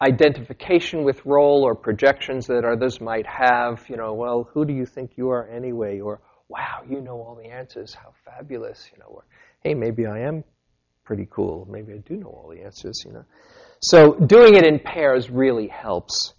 identification 0.00 1.05
with 1.05 1.25
role 1.27 1.62
or 1.65 1.75
projections 1.75 2.47
that 2.47 2.65
others 2.65 3.00
might 3.00 3.27
have. 3.27 3.85
You 3.91 3.97
know, 3.97 4.15
well, 4.15 4.49
who 4.55 4.65
do 4.65 4.73
you 4.73 4.87
think 4.87 5.12
you 5.17 5.29
are 5.31 5.49
anyway? 5.49 6.00
Or 6.00 6.21
wow, 6.49 6.83
you 6.88 7.00
know 7.00 7.14
all 7.14 7.35
the 7.35 7.49
answers, 7.49 7.95
how 7.95 8.12
fabulous, 8.25 8.88
you 8.93 8.99
know, 8.99 9.07
or 9.09 9.25
hey, 9.62 9.75
maybe 9.75 10.07
I 10.07 10.21
am 10.21 10.45
pretty 11.05 11.26
cool, 11.31 11.67
maybe 11.71 11.93
I 11.95 11.99
do 11.99 12.17
know 12.17 12.28
all 12.28 12.50
the 12.50 12.62
answers, 12.62 13.02
you 13.05 13.12
know. 13.12 13.25
So 13.81 14.14
doing 14.14 14.55
it 14.57 14.67
in 14.67 14.78
pairs 14.78 15.31
really 15.31 15.69
helps. 15.69 16.35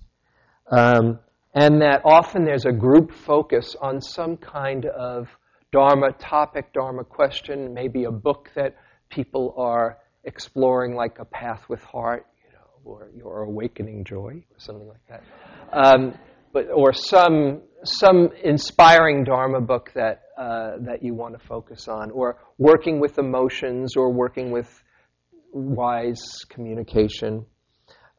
Um, 0.72 1.20
and 1.54 1.82
that 1.82 2.02
often 2.06 2.46
there's 2.46 2.66
a 2.66 2.72
group 2.72 3.12
focus 3.12 3.76
on 3.82 4.02
some 4.02 4.38
kind 4.38 4.86
of 4.86 5.28
Dharma 5.72 6.12
topic, 6.14 6.74
Dharma 6.74 7.04
question, 7.04 7.74
maybe 7.74 8.06
a 8.06 8.12
book 8.12 8.50
that 8.56 8.76
people 9.10 9.54
are 9.58 10.00
exploring, 10.24 10.96
like 10.96 11.20
A 11.20 11.26
Path 11.26 11.64
with 11.70 11.82
Heart, 11.84 12.26
you 12.44 12.54
know, 12.54 12.92
or 12.92 13.10
Your 13.16 13.44
Awakening 13.44 14.04
Joy, 14.04 14.44
or 14.52 14.60
something 14.60 14.88
like 14.88 15.06
that. 15.08 15.24
Um, 15.72 16.18
but, 16.54 16.70
or 16.72 16.92
some 16.94 17.62
some 17.84 18.30
inspiring 18.44 19.24
Dharma 19.24 19.62
book 19.62 19.92
that, 19.96 20.24
uh, 20.38 20.78
that 20.82 21.02
you 21.02 21.14
want 21.14 21.40
to 21.40 21.46
focus 21.46 21.88
on, 21.88 22.12
or 22.12 22.38
working 22.58 23.00
with 23.00 23.18
emotions, 23.18 23.96
or 23.96 24.12
working 24.12 24.52
with 24.52 24.68
wise 25.52 26.22
communication. 26.50 27.46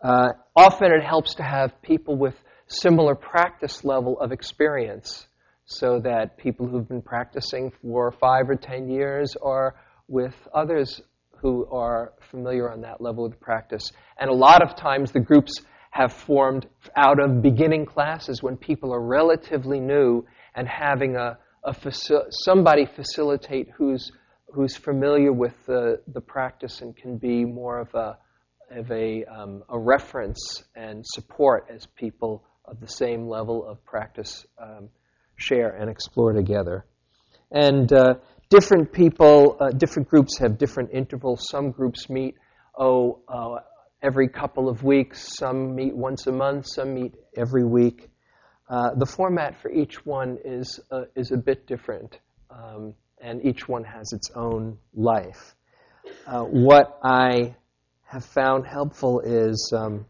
Uh, 0.02 0.28
often 0.56 0.92
it 0.92 1.04
helps 1.04 1.34
to 1.34 1.42
have 1.42 1.82
people 1.82 2.16
with 2.16 2.34
similar 2.66 3.14
practice 3.14 3.84
level 3.84 4.18
of 4.20 4.32
experience 4.32 5.26
so 5.66 6.00
that 6.00 6.36
people 6.36 6.66
who've 6.66 6.88
been 6.88 7.02
practicing 7.02 7.70
for 7.82 8.10
five 8.12 8.48
or 8.48 8.56
ten 8.56 8.88
years 8.88 9.36
are 9.42 9.76
with 10.08 10.34
others 10.54 11.00
who 11.40 11.66
are 11.70 12.12
familiar 12.30 12.70
on 12.70 12.80
that 12.82 13.00
level 13.00 13.24
of 13.24 13.38
practice. 13.40 13.92
And 14.18 14.28
a 14.28 14.34
lot 14.34 14.62
of 14.62 14.76
times 14.76 15.12
the 15.12 15.20
groups 15.20 15.52
have 15.90 16.12
formed 16.12 16.66
out 16.96 17.20
of 17.20 17.42
beginning 17.42 17.84
classes 17.84 18.42
when 18.42 18.56
people 18.56 18.92
are 18.94 19.00
relatively 19.00 19.80
new 19.80 20.24
and 20.54 20.66
having 20.68 21.16
a, 21.16 21.36
a 21.64 21.72
faci- 21.72 22.26
somebody 22.30 22.86
facilitate 22.86 23.68
who's, 23.76 24.12
who's 24.54 24.76
familiar 24.76 25.32
with 25.32 25.54
the, 25.66 26.00
the 26.12 26.20
practice 26.20 26.80
and 26.80 26.96
can 26.96 27.18
be 27.18 27.44
more 27.44 27.80
of 27.80 27.92
a, 27.94 28.16
of 28.70 28.90
a, 28.92 29.24
um, 29.24 29.64
a 29.68 29.78
reference 29.78 30.62
and 30.76 31.04
support 31.04 31.66
as 31.74 31.86
people 31.86 32.44
of 32.64 32.80
the 32.80 32.86
same 32.88 33.28
level 33.28 33.66
of 33.66 33.84
practice 33.84 34.46
um, 34.62 34.88
share 35.36 35.70
and 35.70 35.90
explore 35.90 36.32
together. 36.32 36.86
And 37.50 37.92
uh, 37.92 38.14
different 38.48 38.92
people, 38.92 39.56
uh, 39.60 39.70
different 39.70 40.08
groups 40.08 40.38
have 40.38 40.56
different 40.56 40.90
intervals. 40.92 41.46
Some 41.50 41.72
groups 41.72 42.08
meet, 42.08 42.36
oh, 42.78 43.20
uh, 43.28 43.56
every 44.02 44.28
couple 44.28 44.68
of 44.68 44.82
weeks. 44.82 45.36
Some 45.36 45.74
meet 45.74 45.94
once 45.94 46.26
a 46.26 46.32
month. 46.32 46.66
Some 46.66 46.94
meet 46.94 47.14
every 47.36 47.64
week. 47.64 48.10
Uh, 48.68 48.94
the 48.94 49.06
format 49.06 49.60
for 49.60 49.70
each 49.70 50.04
one 50.06 50.38
is 50.44 50.78
uh, 50.90 51.02
is 51.16 51.32
a 51.32 51.36
bit 51.36 51.66
different, 51.66 52.18
um, 52.50 52.94
and 53.20 53.44
each 53.44 53.68
one 53.68 53.82
has 53.82 54.12
its 54.12 54.30
own 54.34 54.78
life. 54.94 55.56
Uh, 56.26 56.44
what 56.44 56.98
I 57.02 57.56
have 58.04 58.24
found 58.24 58.66
helpful 58.66 59.20
is 59.20 59.72
um, 59.76 60.06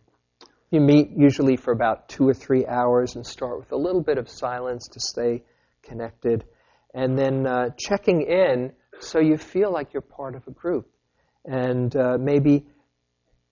you 0.71 0.81
meet 0.81 1.11
usually 1.17 1.57
for 1.57 1.73
about 1.73 2.09
two 2.09 2.29
or 2.29 2.35
three 2.35 2.67
hours 2.67 3.17
and 3.17 3.27
start 3.27 3.59
with 3.59 3.73
a 3.73 3.77
little 3.77 4.03
bit 4.03 4.19
of 4.19 4.29
silence 4.29 4.89
to 4.89 5.01
stay 5.01 5.43
connected, 5.83 6.45
and 6.93 7.19
then 7.19 7.47
uh, 7.47 7.71
checking 7.79 8.23
in 8.23 8.73
so 9.01 9.19
you 9.19 9.39
feel 9.39 9.73
like 9.73 9.95
you're 9.95 10.03
part 10.03 10.35
of 10.35 10.47
a 10.47 10.51
group, 10.51 10.87
and 11.47 11.97
uh, 11.97 12.19
maybe 12.21 12.67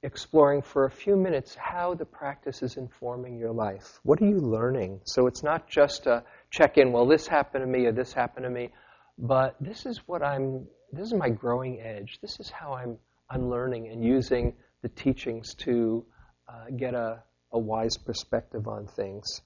exploring 0.03 0.63
for 0.63 0.85
a 0.85 0.91
few 0.91 1.17
minutes 1.17 1.57
how 1.57 1.95
the 1.95 2.05
practice 2.05 2.63
is 2.63 2.77
informing 2.77 3.37
your 3.37 3.53
life. 3.53 3.99
What 4.05 4.23
are 4.23 4.27
you 4.27 4.39
learning? 4.39 5.01
So 5.05 5.27
it's 5.27 5.43
not 5.43 5.69
just 5.69 6.07
a 6.07 6.23
check 6.51 6.79
in, 6.79 6.93
well, 6.93 7.07
this 7.07 7.27
happened 7.27 7.63
to 7.63 7.67
me 7.67 7.87
or 7.87 7.93
this 7.93 8.13
happened 8.13 8.45
to 8.45 8.51
me, 8.51 8.71
but 9.19 9.57
this 9.61 9.87
is 9.87 9.99
what 10.07 10.23
I'm, 10.23 10.67
this 10.93 11.07
is 11.07 11.15
my 11.15 11.29
growing 11.29 11.81
edge. 11.81 12.19
This 12.23 12.39
is 12.39 12.49
how 12.49 12.75
I'm, 12.75 12.97
I'm 13.29 13.51
learning 13.51 13.89
and 13.89 14.05
using 14.05 14.55
the 14.83 14.89
teachings 14.89 15.55
to 15.55 16.05
uh, 16.49 16.71
get 16.77 16.95
a, 16.95 17.23
a 17.53 17.59
wise 17.59 17.97
perspective 17.97 18.69
on 18.69 18.87
things. 18.87 19.43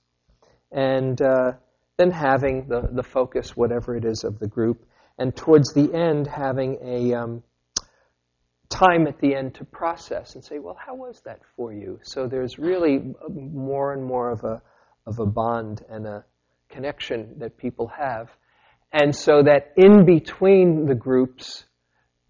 And 0.70 1.20
uh, 1.20 1.52
then 1.96 2.10
having 2.10 2.68
the, 2.68 2.88
the 2.92 3.02
focus, 3.02 3.56
whatever 3.56 3.96
it 3.96 4.04
is, 4.04 4.24
of 4.24 4.38
the 4.38 4.48
group. 4.48 4.84
And 5.18 5.34
towards 5.34 5.72
the 5.72 5.92
end, 5.94 6.26
having 6.26 6.78
a, 6.82 7.14
um, 7.14 7.42
time 8.72 9.06
at 9.06 9.20
the 9.20 9.34
end 9.34 9.54
to 9.56 9.64
process 9.64 10.34
and 10.34 10.44
say, 10.44 10.58
well, 10.58 10.76
how 10.78 10.94
was 10.94 11.20
that 11.24 11.40
for 11.56 11.72
you? 11.72 12.00
So 12.02 12.26
there's 12.26 12.58
really 12.58 13.14
more 13.28 13.92
and 13.92 14.04
more 14.04 14.30
of 14.30 14.42
a, 14.44 14.62
of 15.06 15.18
a 15.18 15.26
bond 15.26 15.84
and 15.88 16.06
a 16.06 16.24
connection 16.70 17.38
that 17.38 17.56
people 17.56 17.88
have. 17.88 18.30
And 18.92 19.14
so 19.14 19.42
that 19.42 19.72
in 19.76 20.04
between 20.04 20.86
the 20.86 20.94
groups, 20.94 21.64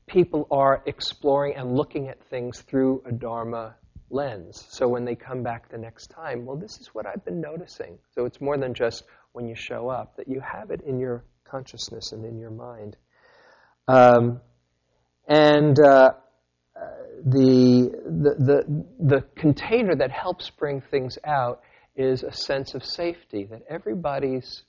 people 0.06 0.46
are 0.50 0.82
exploring 0.87 1.54
and 1.56 1.75
looking 1.76 2.08
at 2.08 2.22
things 2.25 2.61
through 2.61 3.02
a 3.06 3.12
Dharma 3.12 3.76
lens. 4.11 4.66
So 4.68 4.88
when 4.88 5.04
they 5.04 5.14
come 5.14 5.42
back 5.42 5.70
the 5.70 5.78
next 5.78 6.08
time, 6.08 6.44
well, 6.44 6.56
this 6.56 6.78
is 6.78 6.88
what 6.92 7.06
I've 7.06 7.25
been 7.25 7.40
noticing. 7.40 7.99
So 8.14 8.26
it's 8.26 8.40
more 8.40 8.58
than 8.58 8.75
just 8.75 9.04
when 9.32 9.49
you 9.49 9.54
show 9.54 9.88
up, 9.88 10.16
that 10.16 10.28
you 10.28 10.40
have 10.40 10.70
it 10.70 10.82
in 10.82 10.99
your 10.99 11.25
consciousness 11.44 12.12
and 12.12 12.25
in 12.25 12.38
your 12.38 12.50
mind. 12.50 12.96
Um, 13.88 14.40
and 15.26 15.78
uh, 15.80 16.12
the, 17.25 17.91
the, 18.05 18.35
the, 18.38 18.85
the 18.99 19.25
container 19.37 19.95
that 19.97 20.11
helps 20.11 20.50
bring 20.50 20.81
things 20.81 21.19
out 21.25 21.62
is 21.95 22.23
a 22.23 22.33
sense 22.33 22.75
of 22.75 22.85
safety, 22.85 23.47
that 23.50 23.62
everybody's 23.69 24.64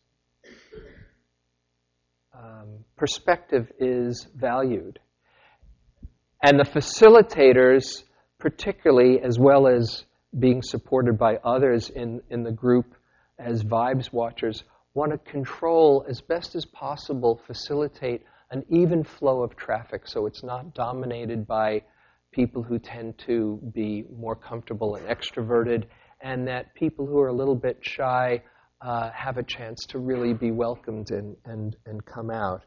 um, 2.33 2.83
perspective 2.97 3.71
is 3.79 4.27
valued. 4.35 4.99
And 6.41 6.59
the 6.59 6.65
facilitators, 6.65 8.03
particularly, 8.39 9.21
as 9.21 9.39
well 9.39 9.67
as 9.67 10.03
being 10.37 10.61
supported 10.61 11.17
by 11.17 11.37
others 11.43 11.89
in, 11.89 12.21
in 12.29 12.43
the 12.43 12.51
group 12.51 12.95
as 13.39 13.63
vibes 13.63 14.11
watchers, 14.11 14.63
want 14.93 15.11
to 15.11 15.17
control 15.31 16.05
as 16.09 16.21
best 16.21 16.55
as 16.55 16.65
possible, 16.65 17.39
facilitate 17.47 18.23
an 18.51 18.63
even 18.69 19.03
flow 19.03 19.41
of 19.41 19.55
traffic 19.55 20.03
so 20.05 20.27
it's 20.27 20.43
not 20.43 20.75
dominated 20.75 21.47
by 21.47 21.81
people 22.33 22.63
who 22.63 22.79
tend 22.79 23.17
to 23.19 23.59
be 23.73 24.03
more 24.15 24.35
comfortable 24.35 24.95
and 24.95 25.07
extroverted, 25.07 25.85
and 26.21 26.47
that 26.47 26.73
people 26.75 27.05
who 27.05 27.19
are 27.19 27.29
a 27.29 27.33
little 27.33 27.55
bit 27.55 27.77
shy 27.81 28.41
uh, 28.81 29.09
have 29.11 29.37
a 29.37 29.43
chance 29.43 29.85
to 29.87 29.99
really 29.99 30.33
be 30.33 30.51
welcomed 30.51 31.11
and, 31.11 31.37
and, 31.45 31.75
and 31.85 32.05
come 32.05 32.29
out. 32.29 32.63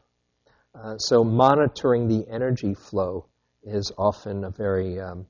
Uh, 0.73 0.97
so, 0.97 1.23
monitoring 1.23 2.07
the 2.07 2.25
energy 2.31 2.73
flow 2.73 3.25
is 3.63 3.91
often 3.97 4.43
a 4.43 4.49
very 4.49 4.99
um, 4.99 5.25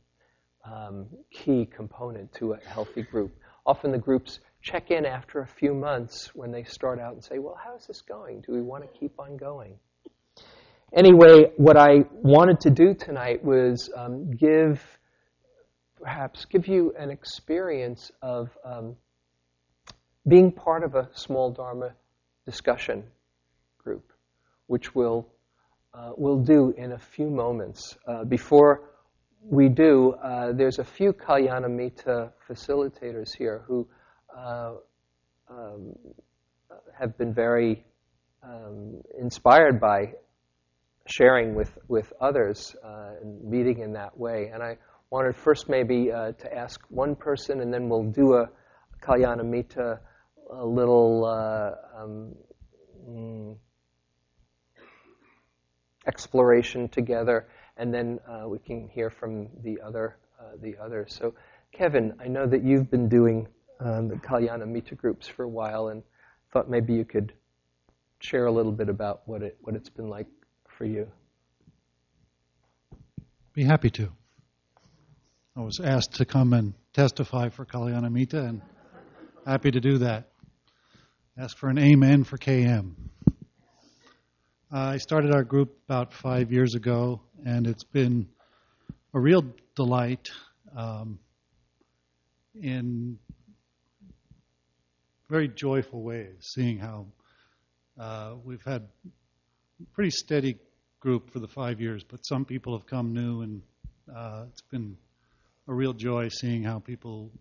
um, 0.66 1.08
key 1.32 1.66
component 1.66 2.34
to 2.34 2.54
a 2.54 2.60
healthy 2.68 3.02
group. 3.02 3.32
Often 3.66 3.92
the 3.92 3.98
groups 3.98 4.40
check 4.62 4.92
in 4.92 5.06
after 5.06 5.40
a 5.40 5.48
few 5.48 5.74
months 5.74 6.32
when 6.34 6.52
they 6.52 6.64
start 6.64 7.00
out 7.00 7.14
and 7.14 7.24
say, 7.24 7.40
Well, 7.40 7.58
how's 7.62 7.88
this 7.88 8.02
going? 8.02 8.42
Do 8.42 8.54
we 8.54 8.62
want 8.62 8.84
to 8.84 9.00
keep 9.00 9.20
on 9.20 9.38
going? 9.38 9.76
Anyway, 10.94 11.52
what 11.58 11.76
I 11.76 12.06
wanted 12.14 12.62
to 12.62 12.70
do 12.70 12.94
tonight 12.94 13.44
was 13.44 13.90
um, 13.94 14.32
give, 14.32 14.82
perhaps, 16.02 16.46
give 16.46 16.66
you 16.66 16.94
an 16.98 17.12
experience 17.12 18.10
of 18.22 18.58
um, 18.64 18.96
being 20.26 20.50
part 20.50 20.84
of 20.84 20.96
a 20.96 21.10
small 21.14 21.52
Dharma 21.52 21.94
discussion 22.46 23.04
group, 23.78 24.14
which 24.68 24.96
we'll, 24.96 25.28
uh, 25.94 26.14
we'll 26.16 26.40
do 26.40 26.74
in 26.78 26.94
a 26.94 26.98
few 26.98 27.30
moments. 27.30 27.98
Uh, 28.08 28.24
before 28.24 28.84
we 29.42 29.68
do, 29.68 30.14
uh, 30.24 30.54
there's 30.54 30.80
a 30.80 30.86
few 30.86 31.12
Kalyanamitta 31.12 32.32
facilitators 32.50 33.36
here 33.36 33.62
who 33.68 33.86
uh, 34.36 34.76
um, 35.50 35.94
have 36.98 37.18
been 37.18 37.34
very 37.34 37.84
um, 38.42 39.02
inspired 39.20 39.82
by 39.82 40.14
sharing 41.08 41.56
with, 41.56 41.78
with 41.88 42.12
others 42.20 42.76
uh, 42.84 43.12
and 43.22 43.44
meeting 43.44 43.80
in 43.80 43.94
that 43.94 44.18
way. 44.18 44.52
And 44.54 44.62
I 44.62 44.78
wanted 45.10 45.36
first 45.36 45.70
maybe 45.70 46.12
uh, 46.12 46.34
to 46.34 46.54
ask 46.54 46.82
one 46.90 47.16
person, 47.16 47.62
and 47.62 47.74
then 47.74 47.90
we'll 47.90 48.12
do 48.12 48.34
a 48.34 48.50
Kalyanamitta, 49.02 50.00
a 50.52 50.66
little 50.66 51.26
uh, 51.26 52.02
um, 52.02 52.36
mm, 53.10 53.56
exploration 56.06 56.90
together, 56.90 57.48
and 57.78 57.94
then 57.94 58.20
uh, 58.28 58.48
we 58.48 58.60
can 58.60 58.88
hear 58.88 59.10
from 59.10 59.48
the 59.64 59.80
other 59.82 60.18
uh, 60.40 60.56
the 60.62 60.76
others. 60.78 61.14
So, 61.14 61.34
Kevin, 61.72 62.14
I 62.20 62.28
know 62.28 62.46
that 62.46 62.64
you've 62.64 62.90
been 62.92 63.10
doing 63.10 63.48
um, 63.80 64.08
the 64.08 64.16
Kalyanamitta 64.16 64.96
groups 64.96 65.28
for 65.28 65.44
a 65.44 65.50
while, 65.50 65.90
and 65.90 66.04
thought 66.52 66.70
maybe 66.70 66.94
you 66.94 67.06
could 67.06 67.34
share 68.20 68.46
a 68.46 68.52
little 68.52 68.72
bit 68.72 68.90
about 68.90 69.22
what 69.26 69.44
it 69.44 69.58
what 69.62 69.76
it's 69.76 69.90
been 69.90 70.10
like 70.10 70.28
for 70.78 70.86
you? 70.86 71.08
Be 73.54 73.64
happy 73.64 73.90
to. 73.90 74.12
I 75.56 75.62
was 75.62 75.80
asked 75.84 76.14
to 76.16 76.26
come 76.26 76.54
and 76.54 76.76
testify 76.94 77.50
for 77.50 77.66
Kalyanamitta, 77.66 78.48
and 78.48 78.62
happy 79.44 79.72
to 79.72 79.80
do 79.80 79.98
that. 79.98 80.30
Ask 81.36 81.58
for 81.58 81.70
an 81.70 81.80
amen 81.80 82.26
for 82.26 82.38
KM. 82.38 82.94
I 84.72 84.98
started 84.98 85.34
our 85.34 85.44
group 85.44 85.80
about 85.90 86.14
five 86.14 86.52
years 86.52 86.76
ago, 86.76 87.22
and 87.44 87.66
it's 87.66 87.84
been 87.84 88.28
a 89.16 89.20
real 89.20 89.46
delight 89.76 90.30
um, 90.76 91.18
in 92.54 93.18
very 95.28 95.48
joyful 95.48 96.04
ways, 96.04 96.36
seeing 96.42 96.78
how 96.78 97.08
uh, 98.00 98.36
we've 98.44 98.64
had 98.64 98.88
pretty 99.94 100.12
steady 100.12 100.58
group 101.08 101.32
for 101.32 101.40
the 101.40 101.48
five 101.48 101.80
years, 101.80 102.04
but 102.04 102.20
some 102.26 102.44
people 102.44 102.78
have 102.78 102.86
come 102.86 103.14
new, 103.14 103.42
and 103.42 103.62
uh, 104.14 104.44
it's 104.50 104.62
been 104.64 104.98
a 105.70 105.74
real 105.74 105.94
joy 105.94 106.28
seeing 106.28 106.64
how 106.64 106.80
people 106.80 107.32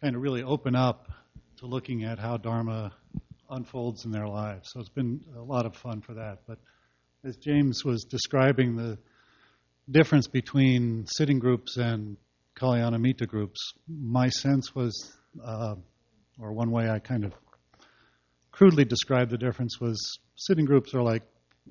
kind 0.00 0.16
of 0.16 0.22
really 0.22 0.42
open 0.42 0.74
up 0.74 1.08
to 1.56 1.66
looking 1.66 2.02
at 2.02 2.18
how 2.18 2.36
Dharma 2.36 2.92
unfolds 3.48 4.04
in 4.04 4.10
their 4.10 4.26
lives. 4.26 4.70
So 4.72 4.80
it's 4.80 4.88
been 4.88 5.20
a 5.36 5.40
lot 5.40 5.66
of 5.66 5.76
fun 5.76 6.00
for 6.00 6.14
that. 6.14 6.40
But 6.48 6.58
as 7.22 7.36
James 7.36 7.84
was 7.84 8.02
describing 8.02 8.74
the 8.74 8.98
difference 9.88 10.26
between 10.26 11.06
sitting 11.06 11.38
groups 11.38 11.76
and 11.76 12.16
Kalyanamitta 12.56 13.28
groups, 13.28 13.60
my 13.86 14.30
sense 14.30 14.74
was, 14.74 15.16
uh, 15.44 15.76
or 16.40 16.52
one 16.52 16.72
way 16.72 16.90
I 16.90 16.98
kind 16.98 17.24
of 17.24 17.34
crudely 18.50 18.84
described 18.84 19.30
the 19.30 19.38
difference 19.38 19.80
was 19.80 20.18
sitting 20.34 20.64
groups 20.64 20.92
are 20.92 21.02
like 21.02 21.22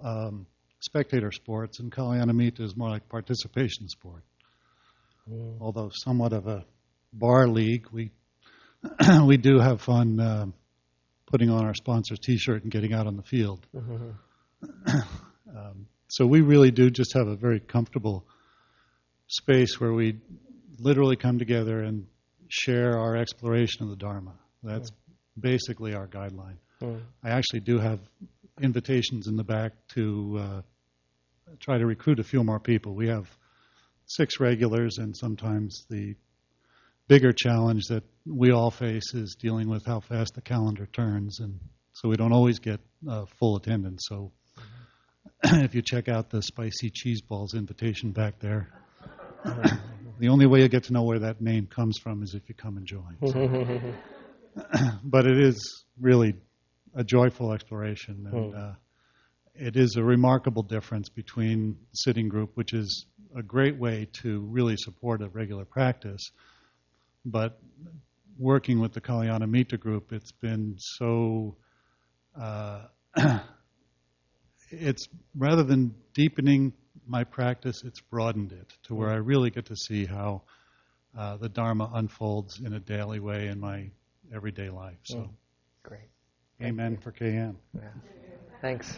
um, 0.01 0.47
spectator 0.83 1.31
sports, 1.31 1.79
and 1.79 1.91
Kalyanamitta 1.91 2.59
is 2.59 2.75
more 2.75 2.89
like 2.89 3.07
participation 3.07 3.87
sport. 3.87 4.21
Mm. 5.31 5.57
Although 5.61 5.91
somewhat 5.93 6.33
of 6.33 6.47
a 6.47 6.65
bar 7.13 7.47
league, 7.47 7.87
we 7.91 8.11
we 9.25 9.37
do 9.37 9.59
have 9.59 9.81
fun 9.81 10.19
uh, 10.19 10.45
putting 11.31 11.49
on 11.49 11.65
our 11.65 11.73
sponsor's 11.73 12.19
T-shirt 12.19 12.63
and 12.63 12.71
getting 12.71 12.93
out 12.93 13.07
on 13.07 13.15
the 13.15 13.23
field. 13.23 13.65
Mm-hmm. 13.73 14.09
um, 15.57 15.87
so 16.09 16.25
we 16.27 16.41
really 16.41 16.71
do 16.71 16.89
just 16.89 17.13
have 17.13 17.27
a 17.27 17.35
very 17.35 17.61
comfortable 17.61 18.25
space 19.27 19.79
where 19.79 19.93
we 19.93 20.17
literally 20.79 21.15
come 21.15 21.39
together 21.39 21.81
and 21.81 22.07
share 22.49 22.99
our 22.99 23.15
exploration 23.15 23.83
of 23.83 23.89
the 23.89 23.95
Dharma. 23.95 24.33
That's 24.61 24.91
mm. 24.91 24.95
basically 25.39 25.93
our 25.93 26.07
guideline. 26.07 26.57
Mm. 26.81 26.99
I 27.23 27.29
actually 27.29 27.61
do 27.61 27.79
have 27.79 27.99
invitations 28.61 29.27
in 29.27 29.37
the 29.37 29.45
back 29.45 29.71
to 29.95 30.39
uh, 30.39 30.61
try 31.59 31.77
to 31.77 31.85
recruit 31.85 32.19
a 32.19 32.23
few 32.23 32.43
more 32.43 32.59
people. 32.59 32.93
We 32.93 33.07
have 33.07 33.27
six 34.05 34.39
regulars, 34.39 34.97
and 34.97 35.15
sometimes 35.15 35.85
the 35.89 36.15
bigger 37.07 37.31
challenge 37.31 37.83
that 37.89 38.03
we 38.25 38.51
all 38.51 38.71
face 38.71 39.13
is 39.13 39.35
dealing 39.39 39.69
with 39.69 39.85
how 39.85 39.99
fast 39.99 40.35
the 40.35 40.41
calendar 40.41 40.85
turns, 40.85 41.39
and 41.39 41.59
so 41.93 42.09
we 42.09 42.15
don't 42.15 42.33
always 42.33 42.59
get 42.59 42.79
uh, 43.09 43.25
full 43.39 43.55
attendance. 43.57 44.05
So 44.07 44.31
if 45.43 45.75
you 45.75 45.81
check 45.81 46.07
out 46.07 46.29
the 46.29 46.41
spicy 46.41 46.89
cheese 46.89 47.21
balls 47.21 47.53
invitation 47.53 48.11
back 48.11 48.39
there, 48.39 48.69
the 50.19 50.29
only 50.29 50.45
way 50.45 50.61
you 50.61 50.69
get 50.69 50.85
to 50.85 50.93
know 50.93 51.03
where 51.03 51.19
that 51.19 51.41
name 51.41 51.67
comes 51.67 51.97
from 51.97 52.23
is 52.23 52.33
if 52.33 52.47
you 52.47 52.55
come 52.55 52.77
and 52.77 52.85
join. 52.85 53.17
So. 53.27 53.81
but 55.03 55.25
it 55.25 55.39
is 55.39 55.85
really 55.99 56.35
a 56.95 57.03
joyful 57.03 57.53
exploration, 57.53 58.27
and 58.31 58.53
hmm. 58.53 58.57
uh, 58.57 58.73
it 59.55 59.75
is 59.75 59.95
a 59.95 60.03
remarkable 60.03 60.63
difference 60.63 61.09
between 61.09 61.77
sitting 61.93 62.27
group, 62.27 62.51
which 62.55 62.73
is 62.73 63.05
a 63.35 63.43
great 63.43 63.77
way 63.77 64.07
to 64.21 64.41
really 64.41 64.75
support 64.77 65.21
a 65.21 65.29
regular 65.29 65.65
practice, 65.65 66.31
but 67.25 67.59
working 68.37 68.79
with 68.79 68.93
the 68.93 69.01
Kalyana 69.01 69.49
Mitra 69.49 69.77
group, 69.77 70.11
it's 70.11 70.31
been 70.31 70.75
so. 70.77 71.55
Uh, 72.39 72.85
it's 74.71 75.07
rather 75.37 75.63
than 75.63 75.93
deepening 76.13 76.73
my 77.05 77.23
practice, 77.23 77.83
it's 77.83 78.01
broadened 78.01 78.51
it 78.51 78.73
to 78.83 78.95
where 78.95 79.09
I 79.09 79.15
really 79.15 79.51
get 79.51 79.65
to 79.67 79.75
see 79.75 80.05
how 80.05 80.41
uh, 81.17 81.37
the 81.37 81.49
Dharma 81.49 81.91
unfolds 81.93 82.59
in 82.59 82.73
a 82.73 82.79
daily 82.79 83.19
way 83.19 83.47
in 83.47 83.59
my 83.59 83.89
everyday 84.33 84.69
life. 84.69 84.97
So, 85.03 85.17
mm. 85.17 85.29
great. 85.83 86.09
Amen 86.61 86.97
for 86.97 87.11
KM. 87.11 87.55
Yeah. 87.75 87.81
Thanks. 88.61 88.97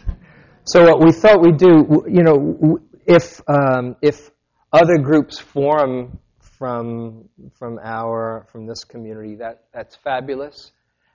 So 0.68 0.84
what 0.84 0.98
we 1.00 1.12
thought 1.12 1.40
we'd 1.40 1.58
do, 1.58 2.04
you 2.08 2.24
know, 2.24 2.80
if 3.06 3.40
um, 3.48 3.94
if 4.02 4.30
other 4.72 4.98
groups 4.98 5.38
form 5.38 6.18
from 6.40 7.28
from 7.56 7.78
our 7.84 8.48
from 8.50 8.66
this 8.66 8.82
community, 8.82 9.36
that 9.36 9.64
that's 9.72 9.94
fabulous. 9.94 10.72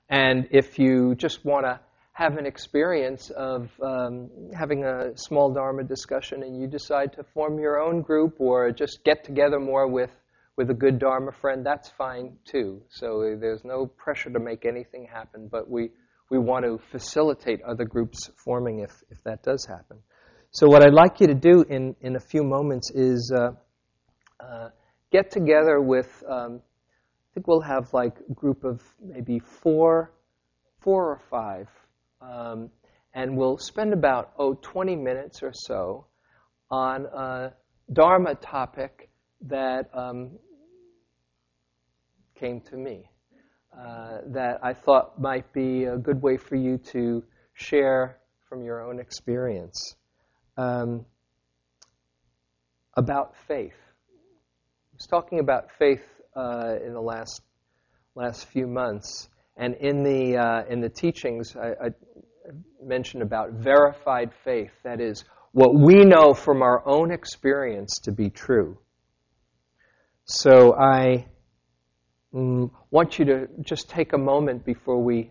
And 0.08 0.48
if 0.52 0.78
you 0.78 1.14
just 1.16 1.44
want 1.44 1.66
to 1.66 1.80
have 2.14 2.38
an 2.38 2.46
experience 2.46 3.28
of 3.28 3.70
um, 3.82 4.30
having 4.58 4.84
a 4.84 5.16
small 5.16 5.52
Dharma 5.52 5.84
discussion, 5.84 6.42
and 6.42 6.58
you 6.58 6.66
decide 6.66 7.12
to 7.14 7.22
form 7.22 7.58
your 7.58 7.78
own 7.78 8.00
group 8.00 8.40
or 8.40 8.70
just 8.72 9.04
get 9.04 9.22
together 9.22 9.60
more 9.60 9.86
with 9.86 10.10
with 10.56 10.70
a 10.70 10.74
good 10.74 10.98
Dharma 10.98 11.30
friend, 11.30 11.64
that's 11.64 11.90
fine 11.90 12.38
too. 12.44 12.80
So 12.88 13.36
there's 13.38 13.64
no 13.64 13.84
pressure 13.86 14.30
to 14.30 14.38
make 14.38 14.64
anything 14.64 15.06
happen, 15.12 15.48
but 15.50 15.68
we 15.68 15.90
we 16.32 16.38
want 16.38 16.64
to 16.64 16.78
facilitate 16.90 17.60
other 17.60 17.84
groups 17.84 18.30
forming 18.42 18.78
if, 18.78 18.90
if 19.10 19.22
that 19.24 19.42
does 19.42 19.66
happen. 19.66 19.98
So, 20.50 20.66
what 20.66 20.82
I'd 20.82 20.94
like 20.94 21.20
you 21.20 21.26
to 21.26 21.34
do 21.34 21.62
in, 21.68 21.94
in 22.00 22.16
a 22.16 22.20
few 22.20 22.42
moments 22.42 22.90
is 22.90 23.30
uh, 23.36 23.50
uh, 24.40 24.70
get 25.10 25.30
together 25.30 25.78
with, 25.78 26.24
um, 26.26 26.62
I 26.62 27.28
think 27.34 27.46
we'll 27.46 27.60
have 27.60 27.92
like 27.92 28.16
a 28.30 28.32
group 28.32 28.64
of 28.64 28.80
maybe 28.98 29.40
four, 29.40 30.10
four 30.80 31.10
or 31.10 31.20
five, 31.30 31.68
um, 32.22 32.70
and 33.12 33.36
we'll 33.36 33.58
spend 33.58 33.92
about, 33.92 34.32
oh, 34.38 34.54
20 34.54 34.96
minutes 34.96 35.42
or 35.42 35.52
so 35.52 36.06
on 36.70 37.04
a 37.04 37.52
Dharma 37.92 38.36
topic 38.36 39.10
that 39.42 39.90
um, 39.92 40.38
came 42.40 42.62
to 42.62 42.76
me 42.78 43.11
uh, 43.78 44.18
that 44.26 44.60
I 44.62 44.74
thought 44.74 45.20
might 45.20 45.50
be 45.52 45.84
a 45.84 45.96
good 45.96 46.20
way 46.20 46.36
for 46.36 46.56
you 46.56 46.78
to 46.92 47.22
share 47.54 48.18
from 48.48 48.62
your 48.62 48.82
own 48.82 49.00
experience 49.00 49.96
um, 50.56 51.06
about 52.96 53.34
faith. 53.48 53.76
I 54.12 54.94
was 54.94 55.06
talking 55.06 55.40
about 55.40 55.70
faith 55.78 56.04
uh, 56.36 56.74
in 56.84 56.92
the 56.92 57.00
last 57.00 57.40
last 58.14 58.46
few 58.46 58.66
months, 58.66 59.28
and 59.56 59.74
in 59.76 60.02
the 60.02 60.36
uh, 60.36 60.64
in 60.68 60.80
the 60.80 60.90
teachings, 60.90 61.56
I, 61.56 61.86
I 61.86 61.88
mentioned 62.82 63.22
about 63.22 63.52
verified 63.52 64.32
faith. 64.44 64.72
That 64.84 65.00
is 65.00 65.24
what 65.52 65.74
we 65.74 66.04
know 66.04 66.34
from 66.34 66.62
our 66.62 66.86
own 66.86 67.10
experience 67.10 68.00
to 68.04 68.12
be 68.12 68.28
true. 68.28 68.78
So 70.24 70.74
I 70.74 71.26
mm, 72.34 72.70
want 72.90 73.18
you 73.18 73.24
to 73.26 73.48
just 73.60 73.88
take 73.88 74.12
a 74.12 74.18
moment 74.18 74.64
before 74.64 75.02
we, 75.02 75.30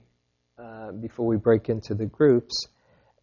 uh, 0.57 0.91
before 0.91 1.25
we 1.25 1.37
break 1.37 1.69
into 1.69 1.93
the 1.93 2.05
groups. 2.05 2.67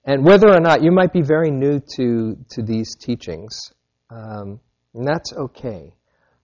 And 0.04 0.24
whether 0.24 0.48
or 0.48 0.60
not 0.60 0.82
you 0.82 0.90
might 0.90 1.12
be 1.12 1.22
very 1.22 1.50
new 1.50 1.80
to, 1.96 2.36
to 2.50 2.62
these 2.62 2.96
teachings, 2.96 3.72
um, 4.10 4.60
and 4.94 5.06
that's 5.06 5.32
okay. 5.32 5.94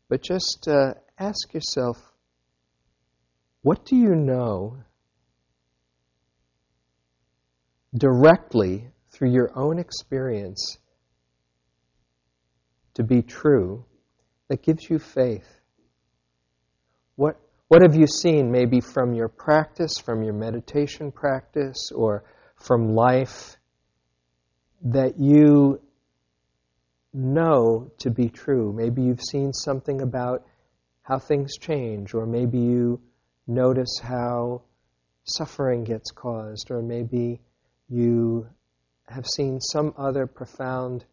But 0.08 0.22
just 0.22 0.68
uh, 0.68 0.94
ask 1.18 1.54
yourself 1.54 1.96
what 3.62 3.86
do 3.86 3.96
you 3.96 4.14
know 4.14 4.76
directly 7.96 8.88
through 9.10 9.30
your 9.30 9.50
own 9.56 9.78
experience 9.78 10.76
to 12.92 13.02
be 13.02 13.22
true 13.22 13.86
that 14.48 14.62
gives 14.62 14.90
you 14.90 14.98
faith? 14.98 15.48
What, 17.16 17.36
what 17.68 17.82
have 17.82 17.94
you 17.94 18.06
seen 18.06 18.50
maybe 18.50 18.80
from 18.80 19.14
your 19.14 19.28
practice, 19.28 19.98
from 19.98 20.22
your 20.22 20.34
meditation 20.34 21.12
practice, 21.12 21.90
or 21.94 22.24
from 22.56 22.94
life 22.94 23.56
that 24.82 25.18
you 25.18 25.80
know 27.12 27.90
to 27.98 28.10
be 28.10 28.28
true? 28.28 28.72
Maybe 28.72 29.02
you've 29.02 29.22
seen 29.22 29.52
something 29.52 30.00
about 30.02 30.44
how 31.02 31.18
things 31.18 31.56
change, 31.56 32.14
or 32.14 32.26
maybe 32.26 32.58
you 32.58 33.00
notice 33.46 34.00
how 34.02 34.62
suffering 35.24 35.84
gets 35.84 36.10
caused, 36.10 36.70
or 36.70 36.82
maybe 36.82 37.40
you 37.88 38.48
have 39.06 39.26
seen 39.26 39.60
some 39.60 39.94
other 39.96 40.26
profound 40.26 41.04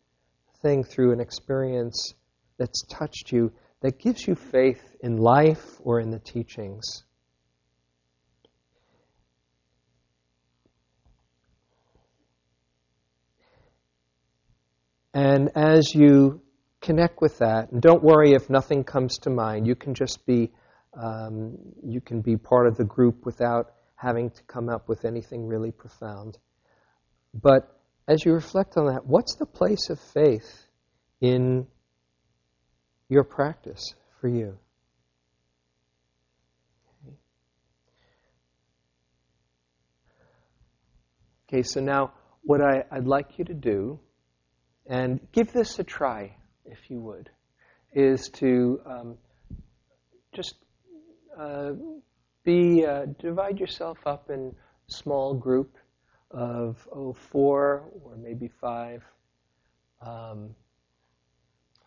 thing 0.61 0.83
through 0.83 1.11
an 1.11 1.19
experience 1.19 2.13
that's 2.57 2.83
touched 2.89 3.31
you 3.31 3.51
that 3.81 3.99
gives 3.99 4.25
you 4.25 4.35
faith 4.35 4.81
in 5.01 5.17
life 5.17 5.79
or 5.83 5.99
in 5.99 6.11
the 6.11 6.19
teachings. 6.19 7.03
And 15.13 15.49
as 15.55 15.93
you 15.93 16.41
connect 16.79 17.21
with 17.21 17.39
that, 17.39 17.71
and 17.71 17.81
don't 17.81 18.03
worry 18.03 18.31
if 18.31 18.49
nothing 18.49 18.83
comes 18.83 19.17
to 19.19 19.29
mind, 19.29 19.67
you 19.67 19.75
can 19.75 19.93
just 19.93 20.25
be 20.25 20.51
um, 20.93 21.57
you 21.83 22.01
can 22.01 22.21
be 22.21 22.35
part 22.35 22.67
of 22.67 22.75
the 22.75 22.83
group 22.83 23.25
without 23.25 23.73
having 23.95 24.29
to 24.29 24.43
come 24.43 24.67
up 24.67 24.89
with 24.89 25.05
anything 25.05 25.47
really 25.47 25.71
profound. 25.71 26.37
But 27.33 27.77
as 28.07 28.25
you 28.25 28.33
reflect 28.33 28.77
on 28.77 28.87
that, 28.87 29.05
what's 29.05 29.35
the 29.35 29.45
place 29.45 29.89
of 29.89 29.99
faith 29.99 30.65
in 31.21 31.67
your 33.11 33.25
practice 33.25 33.93
for 34.21 34.29
you. 34.29 34.57
Okay, 41.45 41.61
so 41.63 41.81
now 41.81 42.13
what 42.43 42.61
I, 42.61 42.85
would 42.93 43.07
like 43.07 43.37
you 43.37 43.43
to 43.43 43.53
do, 43.53 43.99
and 44.87 45.19
give 45.33 45.51
this 45.51 45.77
a 45.77 45.83
try 45.83 46.37
if 46.63 46.77
you 46.89 47.01
would, 47.01 47.29
is 47.91 48.29
to 48.35 48.79
um, 48.85 49.17
just 50.33 50.55
uh, 51.37 51.71
be 52.45 52.85
uh, 52.85 53.07
divide 53.19 53.59
yourself 53.59 53.97
up 54.05 54.29
in 54.29 54.55
small 54.87 55.33
group 55.33 55.75
of 56.31 56.77
oh, 56.93 57.11
four 57.11 57.89
or 58.05 58.15
maybe 58.15 58.49
five. 58.61 59.03
Um, 59.99 60.55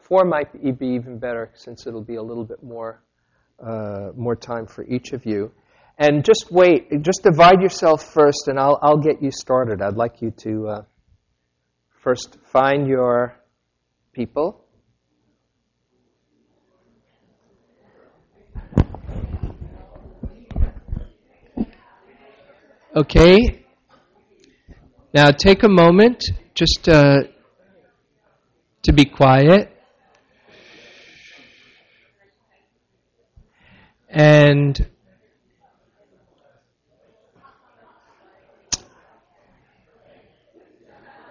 Four 0.09 0.27
might 0.27 0.53
be 0.79 0.87
even 0.87 1.19
better 1.19 1.51
since 1.55 1.87
it'll 1.87 2.03
be 2.03 2.17
a 2.17 2.23
little 2.23 2.45
bit 2.45 2.63
more, 2.63 3.03
uh, 3.59 4.11
more 4.15 4.37
time 4.37 4.67
for 4.67 4.85
each 4.85 5.13
of 5.13 5.25
you. 5.25 5.51
And 5.99 6.23
just 6.23 6.49
wait, 6.51 6.91
just 7.01 7.23
divide 7.23 7.63
yourself 7.63 8.13
first, 8.13 8.49
and 8.49 8.59
I'll, 8.59 8.79
I'll 8.83 8.99
get 8.99 9.23
you 9.23 9.31
started. 9.31 9.81
I'd 9.81 9.97
like 9.97 10.21
you 10.21 10.31
to 10.43 10.69
uh, 10.69 10.83
first 12.03 12.37
find 12.53 12.87
your 12.87 13.35
people. 14.13 14.67
Okay. 22.95 23.65
Now 25.15 25.31
take 25.31 25.63
a 25.63 25.69
moment 25.69 26.23
just 26.55 26.91
uh, 26.91 27.23
to 28.83 28.93
be 28.93 29.07
quiet. 29.07 29.74
And 34.15 34.79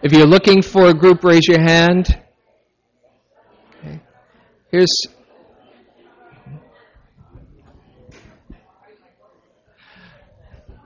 if 0.02 0.12
you're 0.12 0.28
looking 0.28 0.62
for 0.62 0.88
a 0.88 0.94
group, 0.94 1.24
raise 1.24 1.48
your 1.48 1.62
hand. 1.62 2.20
Okay. 3.80 4.02
Here's 4.70 4.92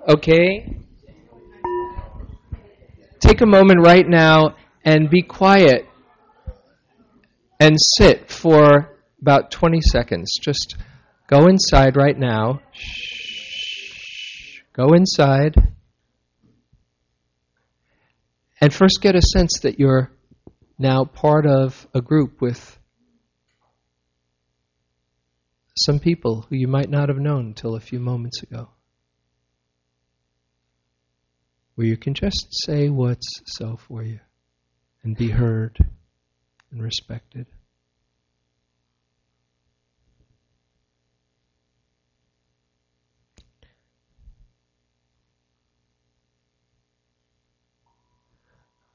Okay. 0.08 0.78
Take 3.20 3.42
a 3.42 3.48
moment 3.48 3.82
right 3.82 4.08
now 4.08 4.56
and 4.86 5.10
be 5.10 5.24
quiet 5.24 5.88
and 7.60 7.76
sit 7.98 8.30
for 8.30 8.96
about 9.20 9.50
20 9.50 9.82
seconds. 9.82 10.38
Just 10.40 10.78
Go 11.28 11.48
inside 11.48 11.96
right 11.98 12.18
now. 12.18 12.62
Shh. 12.72 14.62
Go 14.74 14.94
inside. 14.94 15.56
and 18.62 18.74
first 18.74 19.02
get 19.02 19.16
a 19.16 19.22
sense 19.22 19.60
that 19.62 19.80
you're 19.80 20.12
now 20.80 21.06
part 21.06 21.46
of 21.46 21.88
a 21.94 22.02
group 22.02 22.42
with 22.42 22.78
some 25.76 26.00
people 26.00 26.46
who 26.50 26.56
you 26.56 26.68
might 26.68 26.90
not 26.90 27.10
have 27.10 27.20
known 27.20 27.48
until 27.48 27.76
a 27.76 27.80
few 27.80 28.00
moments 28.00 28.42
ago. 28.42 28.70
Where 31.76 31.88
you 31.88 31.98
can 31.98 32.16
just 32.16 32.48
say 32.66 32.90
what's 32.90 33.42
so 33.46 33.78
for 33.78 34.02
you 34.02 34.20
and 35.04 35.16
be 35.16 35.30
heard 35.30 35.78
and 36.72 36.82
respected. 36.82 37.46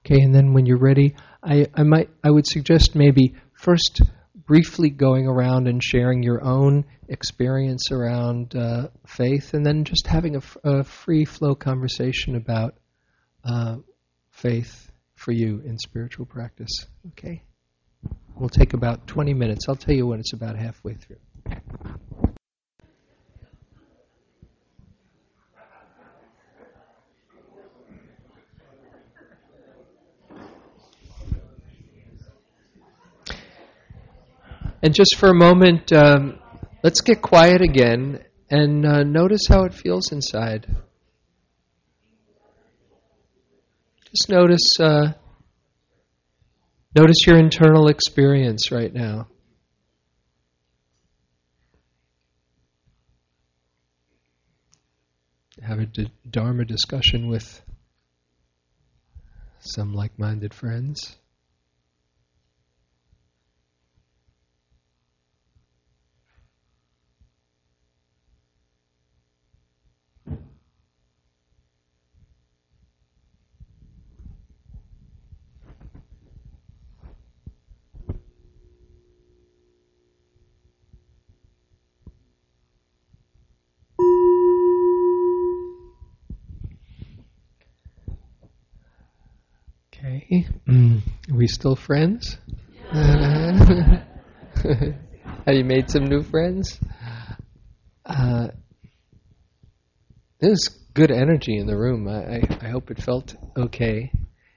Okay, 0.05 0.21
and 0.21 0.35
then 0.35 0.53
when 0.53 0.67
you're 0.67 0.79
ready, 0.79 1.15
I, 1.43 1.67
I 1.75 1.85
might 1.85 2.11
I 2.25 2.31
would 2.31 2.47
suggest 2.47 2.95
maybe 2.95 3.35
first 3.55 4.03
briefly 4.35 4.91
going 4.91 5.29
around 5.29 5.69
and 5.69 5.83
sharing 5.83 6.23
your 6.23 6.43
own 6.45 6.85
experience 7.09 7.93
around 7.93 8.57
uh, 8.57 8.88
faith, 9.07 9.55
and 9.55 9.65
then 9.65 9.85
just 9.85 10.07
having 10.09 10.37
a, 10.37 10.43
a 10.65 10.85
free 10.85 11.25
flow 11.25 11.55
conversation 11.55 12.35
about 12.35 12.75
uh, 13.45 13.77
faith 14.31 14.91
for 15.15 15.31
you 15.31 15.62
in 15.65 15.79
spiritual 15.79 16.27
practice. 16.27 16.87
Okay, 17.12 17.43
we'll 18.37 18.49
take 18.49 18.75
about 18.75 19.07
20 19.07 19.35
minutes. 19.35 19.67
I'll 19.69 19.77
tell 19.77 19.95
you 19.95 20.07
when 20.07 20.19
it's 20.19 20.33
about 20.33 20.57
halfway 20.57 20.95
through. 20.95 21.19
And 34.83 34.92
just 34.95 35.16
for 35.16 35.29
a 35.29 35.35
moment, 35.35 35.92
um, 35.92 36.38
let's 36.83 37.01
get 37.03 37.23
quiet 37.23 37.61
again 37.62 38.25
and 38.51 38.85
uh, 38.85 39.03
notice 39.05 39.42
how 39.49 39.62
it 39.64 39.73
feels 39.73 40.11
inside. 40.11 40.66
Just 44.11 44.29
notice, 44.29 44.79
uh, 44.81 45.12
notice 46.97 47.27
your 47.27 47.38
internal 47.38 47.88
experience 47.88 48.73
right 48.73 48.92
now. 48.92 49.29
Have 55.62 55.79
a 55.79 55.87
d- 55.87 56.11
Dharma 56.29 56.64
discussion 56.64 57.29
with 57.29 57.62
some 59.61 59.95
like-minded 59.95 60.53
friends. 60.53 61.16
Okay. 89.95 90.47
Mm. 90.72 91.02
Are 91.30 91.37
we 91.37 91.48
still 91.48 91.76
friends? 91.76 92.38
Have 92.92 94.04
you 95.48 95.64
made 95.64 95.90
some 95.90 96.04
new 96.04 96.22
friends? 96.22 96.80
Uh, 98.06 98.48
there's 100.40 100.70
good 100.94 101.11
energy 101.11 101.58
in 101.58 101.66
the 101.66 101.76
room. 101.76 102.08
I, 102.08 102.37
I, 102.37 102.40
I 102.62 102.68
hope 102.70 102.90
it 102.90 103.02
felt 103.02 103.37
okay. 103.54 104.12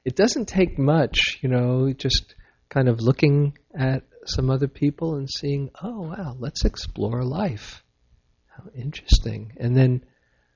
It 0.06 0.16
doesn't 0.16 0.46
take 0.46 0.80
much, 0.80 1.40
you 1.42 1.50
know, 1.50 1.92
just 1.92 2.34
kind 2.70 2.88
of 2.88 3.02
looking 3.02 3.58
at 3.78 4.04
some 4.26 4.50
other 4.50 4.70
people 4.70 5.16
and 5.16 5.30
seeing, 5.30 5.70
oh, 5.84 6.04
wow, 6.04 6.38
let's 6.40 6.64
explore 6.64 7.26
life. 7.26 7.84
How 8.48 8.70
interesting. 8.74 9.52
And 9.58 9.76
then 9.76 10.06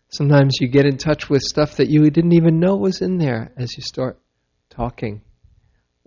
sometimes 0.07 0.55
you 0.61 0.69
get 0.69 0.85
in 0.85 0.95
touch 0.95 1.29
with 1.29 1.41
stuff 1.41 1.75
that 1.75 1.89
you 1.89 2.09
didn't 2.09 2.31
even 2.31 2.61
know 2.61 2.77
was 2.77 3.01
in 3.01 3.17
there 3.17 3.51
as 3.57 3.75
you 3.75 3.83
start 3.83 4.21
talking 4.69 5.21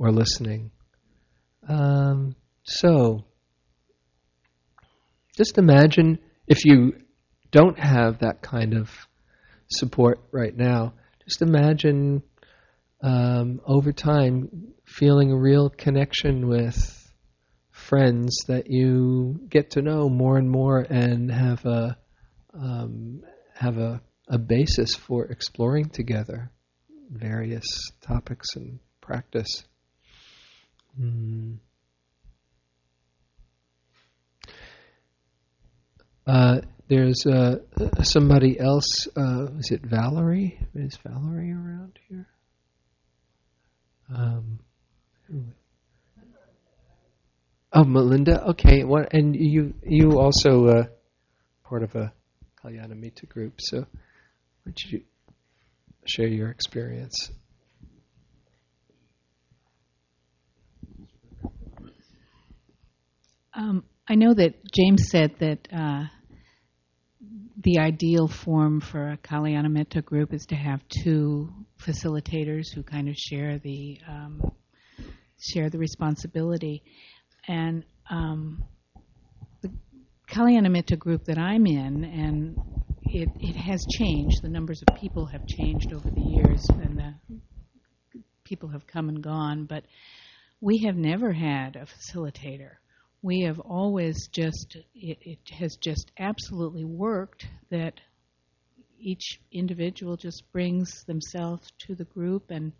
or 0.02 0.10
listening. 0.10 0.72
Um, 1.68 2.34
so, 2.64 3.24
just 5.36 5.58
imagine 5.58 6.18
if 6.48 6.64
you 6.64 6.94
don't 7.52 7.78
have 7.78 8.18
that 8.18 8.42
kind 8.42 8.74
of 8.74 8.90
support 9.70 10.18
right 10.32 10.56
now, 10.56 10.94
just 11.24 11.40
imagine 11.40 12.24
um, 13.00 13.60
over 13.64 13.92
time 13.92 14.74
feeling 14.84 15.30
a 15.30 15.38
real 15.38 15.70
connection 15.70 16.48
with 16.48 16.74
friends 17.70 18.36
that 18.48 18.68
you 18.68 19.38
get 19.48 19.70
to 19.70 19.82
know 19.82 20.08
more 20.08 20.36
and 20.36 20.50
more 20.50 20.80
and 20.80 21.30
have 21.30 21.64
a 21.64 21.96
um, 22.54 23.22
have 23.54 23.78
a, 23.78 24.02
a 24.28 24.36
basis 24.36 24.96
for 24.96 25.26
exploring 25.26 25.88
together 25.88 26.50
various 27.08 27.64
topics 28.00 28.48
and 28.56 28.80
practice. 29.00 29.64
Mm. 31.00 31.58
Uh, 36.26 36.60
there's 36.88 37.26
uh, 37.26 37.56
somebody 38.02 38.58
else. 38.58 39.08
Uh, 39.16 39.46
is 39.58 39.70
it 39.70 39.82
Valerie? 39.84 40.58
Is 40.74 40.98
Valerie 41.04 41.52
around 41.52 41.98
here? 42.08 42.26
Um, 44.14 44.58
oh, 47.72 47.84
Melinda. 47.84 48.48
Okay. 48.50 48.84
What? 48.84 49.12
And 49.14 49.34
you 49.34 49.74
you 49.82 50.20
also 50.20 50.66
uh, 50.66 50.84
part 51.64 51.82
of 51.82 51.94
a 51.94 52.12
Kalyanamitta 52.62 53.28
group. 53.28 53.54
So, 53.58 53.86
would 54.64 54.78
you 54.86 55.02
share 56.06 56.26
your 56.26 56.50
experience. 56.50 57.30
Um, 63.54 63.84
I 64.08 64.14
know 64.14 64.32
that 64.32 64.54
James 64.72 65.10
said 65.10 65.34
that 65.40 65.68
uh, 65.72 66.04
the 67.62 67.78
ideal 67.78 68.26
form 68.26 68.80
for 68.80 69.10
a 69.10 69.18
Kalyanamitta 69.18 70.04
group 70.04 70.32
is 70.32 70.46
to 70.46 70.54
have 70.54 70.80
two 70.88 71.52
facilitators 71.78 72.72
who 72.74 72.82
kind 72.82 73.08
of 73.08 73.16
share 73.16 73.58
the 73.58 73.98
um, 74.08 74.42
share 75.38 75.68
the 75.68 75.78
responsibility, 75.78 76.82
and 77.46 77.84
um, 78.08 78.64
the 79.60 79.70
Kalyanamitta 80.30 80.98
group 80.98 81.24
that 81.24 81.38
I'm 81.38 81.66
in, 81.66 82.04
and 82.04 82.56
it, 83.04 83.28
it 83.40 83.56
has 83.56 83.84
changed. 83.98 84.42
The 84.42 84.48
numbers 84.48 84.82
of 84.88 84.96
people 84.96 85.26
have 85.26 85.46
changed 85.46 85.92
over 85.92 86.08
the 86.10 86.22
years, 86.22 86.64
and 86.70 86.96
the 86.96 88.22
people 88.44 88.70
have 88.70 88.86
come 88.86 89.08
and 89.08 89.22
gone. 89.22 89.66
But 89.66 89.84
we 90.60 90.78
have 90.86 90.96
never 90.96 91.32
had 91.32 91.76
a 91.76 91.86
facilitator. 91.86 92.76
We 93.22 93.42
have 93.42 93.60
always 93.60 94.26
just, 94.28 94.76
it, 94.94 95.18
it 95.20 95.38
has 95.56 95.76
just 95.76 96.10
absolutely 96.18 96.84
worked 96.84 97.46
that 97.70 98.00
each 98.98 99.40
individual 99.52 100.16
just 100.16 100.42
brings 100.52 101.04
themselves 101.04 101.72
to 101.86 101.94
the 101.94 102.04
group 102.04 102.50
and, 102.50 102.72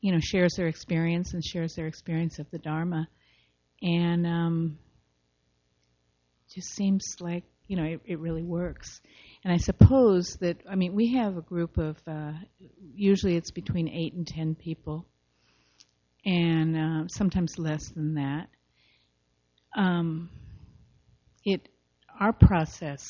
you 0.00 0.12
know, 0.12 0.20
shares 0.20 0.54
their 0.56 0.68
experience 0.68 1.32
and 1.32 1.42
shares 1.44 1.74
their 1.74 1.86
experience 1.86 2.38
of 2.38 2.50
the 2.50 2.58
Dharma. 2.58 3.08
And 3.80 4.26
um, 4.26 4.78
just 6.54 6.74
seems 6.74 7.16
like, 7.20 7.44
you 7.68 7.76
know, 7.76 7.84
it, 7.84 8.00
it 8.04 8.18
really 8.18 8.42
works. 8.42 9.00
And 9.44 9.52
I 9.52 9.58
suppose 9.58 10.36
that, 10.40 10.56
I 10.68 10.74
mean, 10.74 10.94
we 10.94 11.14
have 11.14 11.36
a 11.36 11.42
group 11.42 11.78
of, 11.78 11.96
uh, 12.06 12.32
usually 12.94 13.36
it's 13.36 13.50
between 13.50 13.88
8 13.88 14.14
and 14.14 14.26
10 14.26 14.54
people, 14.54 15.06
and 16.24 16.76
uh, 16.76 17.08
sometimes 17.08 17.58
less 17.58 17.88
than 17.90 18.14
that. 18.14 18.48
Um, 19.76 20.30
it, 21.44 21.68
our 22.18 22.32
process 22.32 23.04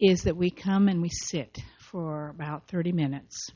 is 0.00 0.22
that 0.22 0.36
we 0.36 0.50
come 0.50 0.88
and 0.88 1.00
we 1.00 1.08
sit 1.10 1.58
for 1.90 2.28
about 2.28 2.68
30 2.68 2.92
minutes. 2.92 3.48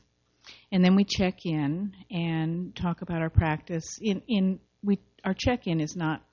And 0.71 0.83
then 0.83 0.95
we 0.95 1.03
check 1.03 1.45
in 1.45 1.93
and 2.09 2.75
talk 2.75 3.01
about 3.01 3.21
our 3.21 3.29
practice. 3.29 3.85
In, 4.01 4.21
in 4.27 4.59
we, 4.83 4.99
our 5.23 5.35
check 5.37 5.67
in 5.67 5.79
is 5.79 5.95
not, 5.95 6.23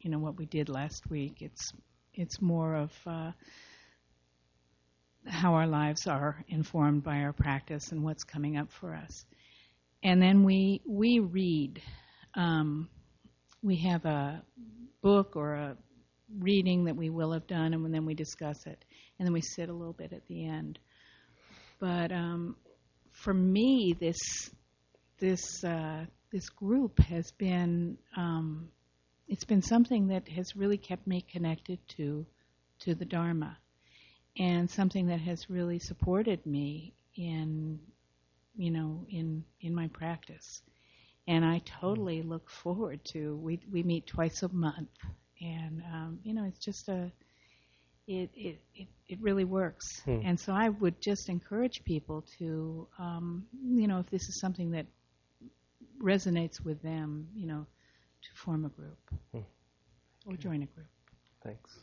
you 0.00 0.10
know, 0.10 0.18
what 0.18 0.36
we 0.38 0.46
did 0.46 0.68
last 0.68 1.10
week. 1.10 1.38
It's, 1.40 1.72
it's 2.14 2.40
more 2.40 2.74
of, 2.74 2.90
uh, 3.06 3.32
how 5.26 5.54
our 5.54 5.66
lives 5.66 6.06
are 6.06 6.42
informed 6.48 7.04
by 7.04 7.18
our 7.18 7.32
practice 7.34 7.92
and 7.92 8.02
what's 8.02 8.24
coming 8.24 8.56
up 8.56 8.72
for 8.72 8.94
us. 8.94 9.24
and 10.02 10.22
then 10.22 10.44
we 10.44 10.80
we 10.86 11.18
read. 11.18 11.82
Um, 12.34 12.88
we 13.62 13.76
have 13.76 14.04
a 14.04 14.42
book 15.02 15.36
or 15.36 15.54
a 15.54 15.76
reading 16.38 16.84
that 16.84 16.96
we 16.96 17.10
will 17.10 17.32
have 17.32 17.46
done, 17.46 17.72
and 17.74 17.94
then 17.94 18.04
we 18.04 18.14
discuss 18.14 18.66
it, 18.66 18.84
and 19.18 19.26
then 19.26 19.32
we 19.32 19.40
sit 19.40 19.68
a 19.68 19.72
little 19.72 19.92
bit 19.92 20.12
at 20.12 20.26
the 20.26 20.46
end. 20.46 20.78
But 21.80 22.12
um, 22.12 22.56
for 23.10 23.32
me, 23.32 23.96
this 23.98 24.18
this 25.18 25.64
uh, 25.64 26.04
this 26.32 26.48
group 26.50 26.98
has 27.00 27.30
been 27.38 27.98
um, 28.16 28.68
it's 29.28 29.44
been 29.44 29.62
something 29.62 30.08
that 30.08 30.28
has 30.28 30.56
really 30.56 30.78
kept 30.78 31.06
me 31.06 31.24
connected 31.32 31.78
to 31.96 32.26
to 32.80 32.94
the 32.94 33.04
Dharma, 33.04 33.56
and 34.38 34.70
something 34.70 35.06
that 35.08 35.20
has 35.20 35.48
really 35.48 35.78
supported 35.78 36.44
me 36.46 36.94
in 37.16 37.78
you 38.56 38.70
know 38.70 39.06
in 39.08 39.44
in 39.60 39.74
my 39.74 39.88
practice. 39.88 40.62
And 41.28 41.44
I 41.44 41.60
totally 41.80 42.22
look 42.22 42.50
forward 42.50 43.04
to 43.06 43.36
we 43.36 43.60
we 43.72 43.84
meet 43.84 44.06
twice 44.08 44.42
a 44.42 44.48
month, 44.48 44.90
and 45.40 45.82
um, 45.94 46.20
you 46.24 46.34
know 46.34 46.44
it's 46.44 46.58
just 46.58 46.88
a 46.88 47.12
it 48.06 48.30
it 48.34 48.60
it, 48.74 48.88
it 49.08 49.20
really 49.22 49.44
works. 49.44 50.00
Hmm. 50.04 50.20
And 50.24 50.40
so 50.40 50.52
I 50.52 50.70
would 50.70 51.00
just 51.00 51.28
encourage 51.28 51.84
people 51.84 52.24
to 52.38 52.88
um, 52.98 53.46
you 53.62 53.88
know 53.88 54.00
if 54.00 54.10
this 54.10 54.28
is 54.28 54.40
something 54.40 54.72
that 54.72 54.86
resonates 56.02 56.60
with 56.64 56.82
them, 56.82 57.28
you 57.34 57.46
know, 57.46 57.66
to 58.22 58.30
form 58.34 58.64
a 58.64 58.70
group 58.70 58.98
Hmm. 59.32 59.44
or 60.26 60.36
join 60.36 60.62
a 60.62 60.66
group. 60.66 60.88
Thanks. 61.42 61.78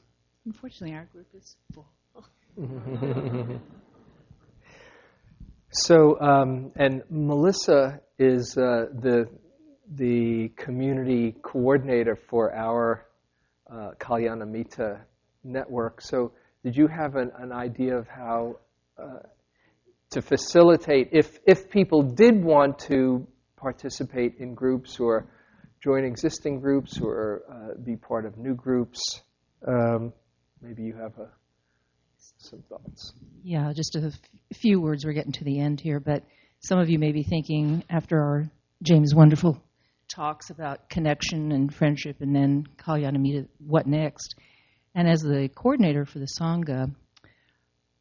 Unfortunately, 0.46 0.96
our 0.96 1.06
group 1.06 1.28
is 1.36 1.58
full. 1.74 1.92
So, 5.78 6.18
um, 6.22 6.72
and 6.78 7.04
Melissa 7.10 8.00
is 8.18 8.58
uh, 8.58 8.86
the 8.94 9.28
the 9.92 10.48
community 10.56 11.36
coordinator 11.42 12.16
for 12.16 12.56
our 12.56 13.06
uh, 13.70 13.92
Kalyanamitta 14.00 15.02
network. 15.44 16.02
So, 16.02 16.32
did 16.64 16.78
you 16.78 16.88
have 16.88 17.18
an, 17.18 17.32
an 17.38 17.52
idea 17.52 17.98
of 17.98 18.08
how 18.08 18.56
uh, 18.98 19.20
to 20.12 20.22
facilitate 20.22 21.10
if 21.12 21.40
if 21.46 21.70
people 21.70 22.04
did 22.04 22.42
want 22.42 22.80
to 22.88 23.28
participate 23.58 24.36
in 24.40 24.54
groups 24.56 24.98
or 24.98 25.28
join 25.84 26.06
existing 26.06 26.62
groups 26.62 27.02
or 27.02 27.44
uh, 27.52 27.82
be 27.84 27.98
part 27.98 28.26
of 28.26 28.38
new 28.38 28.56
groups? 28.56 29.02
Um, 29.68 30.14
maybe 30.62 30.84
you 30.84 30.94
have 30.94 31.18
a, 31.20 31.28
some 32.46 32.64
thoughts. 32.70 33.14
Yeah, 33.44 33.72
just 33.76 33.96
a 33.96 34.08
f- 34.08 34.58
few 34.58 34.80
words. 34.82 35.06
We're 35.06 35.14
getting 35.14 35.34
to 35.34 35.44
the 35.44 35.60
end 35.60 35.82
here, 35.82 36.00
but 36.00 36.24
some 36.60 36.80
of 36.80 36.90
you 36.90 37.00
may 37.00 37.12
be 37.12 37.24
thinking 37.24 37.84
after 37.90 38.20
our 38.20 38.46
James' 38.82 39.14
wonderful 39.14 39.62
talks 40.08 40.50
about 40.50 40.90
connection 40.90 41.52
and 41.52 41.74
friendship, 41.74 42.18
and 42.22 42.36
then 42.36 42.68
Kalyanamitta, 42.78 43.48
what 43.60 43.88
next? 43.88 44.36
And 44.94 45.10
as 45.10 45.22
the 45.22 45.50
coordinator 45.54 46.06
for 46.06 46.20
the 46.20 46.28
Sangha, 46.40 46.94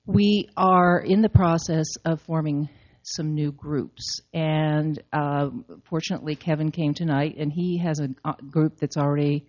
we 0.06 0.48
are 0.56 0.98
in 0.98 1.22
the 1.22 1.28
process 1.28 1.86
of 2.04 2.20
forming 2.22 2.68
some 3.02 3.34
new 3.34 3.52
groups. 3.52 4.20
And 4.32 5.02
uh, 5.12 5.50
fortunately, 5.88 6.36
Kevin 6.36 6.70
came 6.70 6.94
tonight, 6.94 7.36
and 7.38 7.52
he 7.52 7.78
has 7.78 8.00
a 8.00 8.08
uh, 8.24 8.34
group 8.50 8.78
that's 8.78 8.96
already 8.96 9.46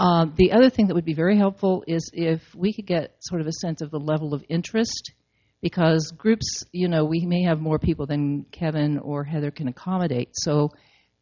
Um, 0.02 0.34
the 0.36 0.50
other 0.50 0.68
thing 0.68 0.88
that 0.88 0.94
would 0.94 1.04
be 1.04 1.14
very 1.14 1.36
helpful 1.36 1.84
is 1.86 2.10
if 2.12 2.42
we 2.56 2.72
could 2.72 2.86
get 2.86 3.14
sort 3.20 3.40
of 3.40 3.46
a 3.46 3.52
sense 3.52 3.82
of 3.82 3.92
the 3.92 4.00
level 4.00 4.34
of 4.34 4.42
interest, 4.48 5.12
because 5.60 6.12
groups, 6.16 6.64
you 6.72 6.88
know, 6.88 7.04
we 7.04 7.24
may 7.24 7.44
have 7.44 7.60
more 7.60 7.78
people 7.78 8.06
than 8.06 8.44
Kevin 8.50 8.98
or 8.98 9.22
Heather 9.22 9.52
can 9.52 9.68
accommodate. 9.68 10.30
So, 10.32 10.70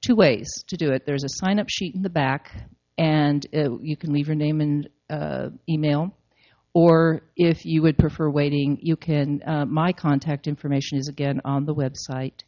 two 0.00 0.16
ways 0.16 0.48
to 0.68 0.78
do 0.78 0.92
it. 0.92 1.04
There's 1.04 1.24
a 1.24 1.44
sign 1.44 1.58
up 1.58 1.66
sheet 1.68 1.94
in 1.94 2.00
the 2.00 2.08
back, 2.08 2.50
and 2.96 3.46
uh, 3.54 3.76
you 3.82 3.98
can 3.98 4.14
leave 4.14 4.28
your 4.28 4.36
name 4.36 4.62
and 4.62 4.88
uh, 5.10 5.50
email. 5.68 6.16
Or 6.72 7.20
if 7.36 7.66
you 7.66 7.82
would 7.82 7.98
prefer 7.98 8.30
waiting, 8.30 8.78
you 8.80 8.96
can. 8.96 9.42
Uh, 9.46 9.66
my 9.66 9.92
contact 9.92 10.46
information 10.46 10.96
is 10.96 11.08
again 11.08 11.42
on 11.44 11.66
the 11.66 11.74
website, 11.74 12.44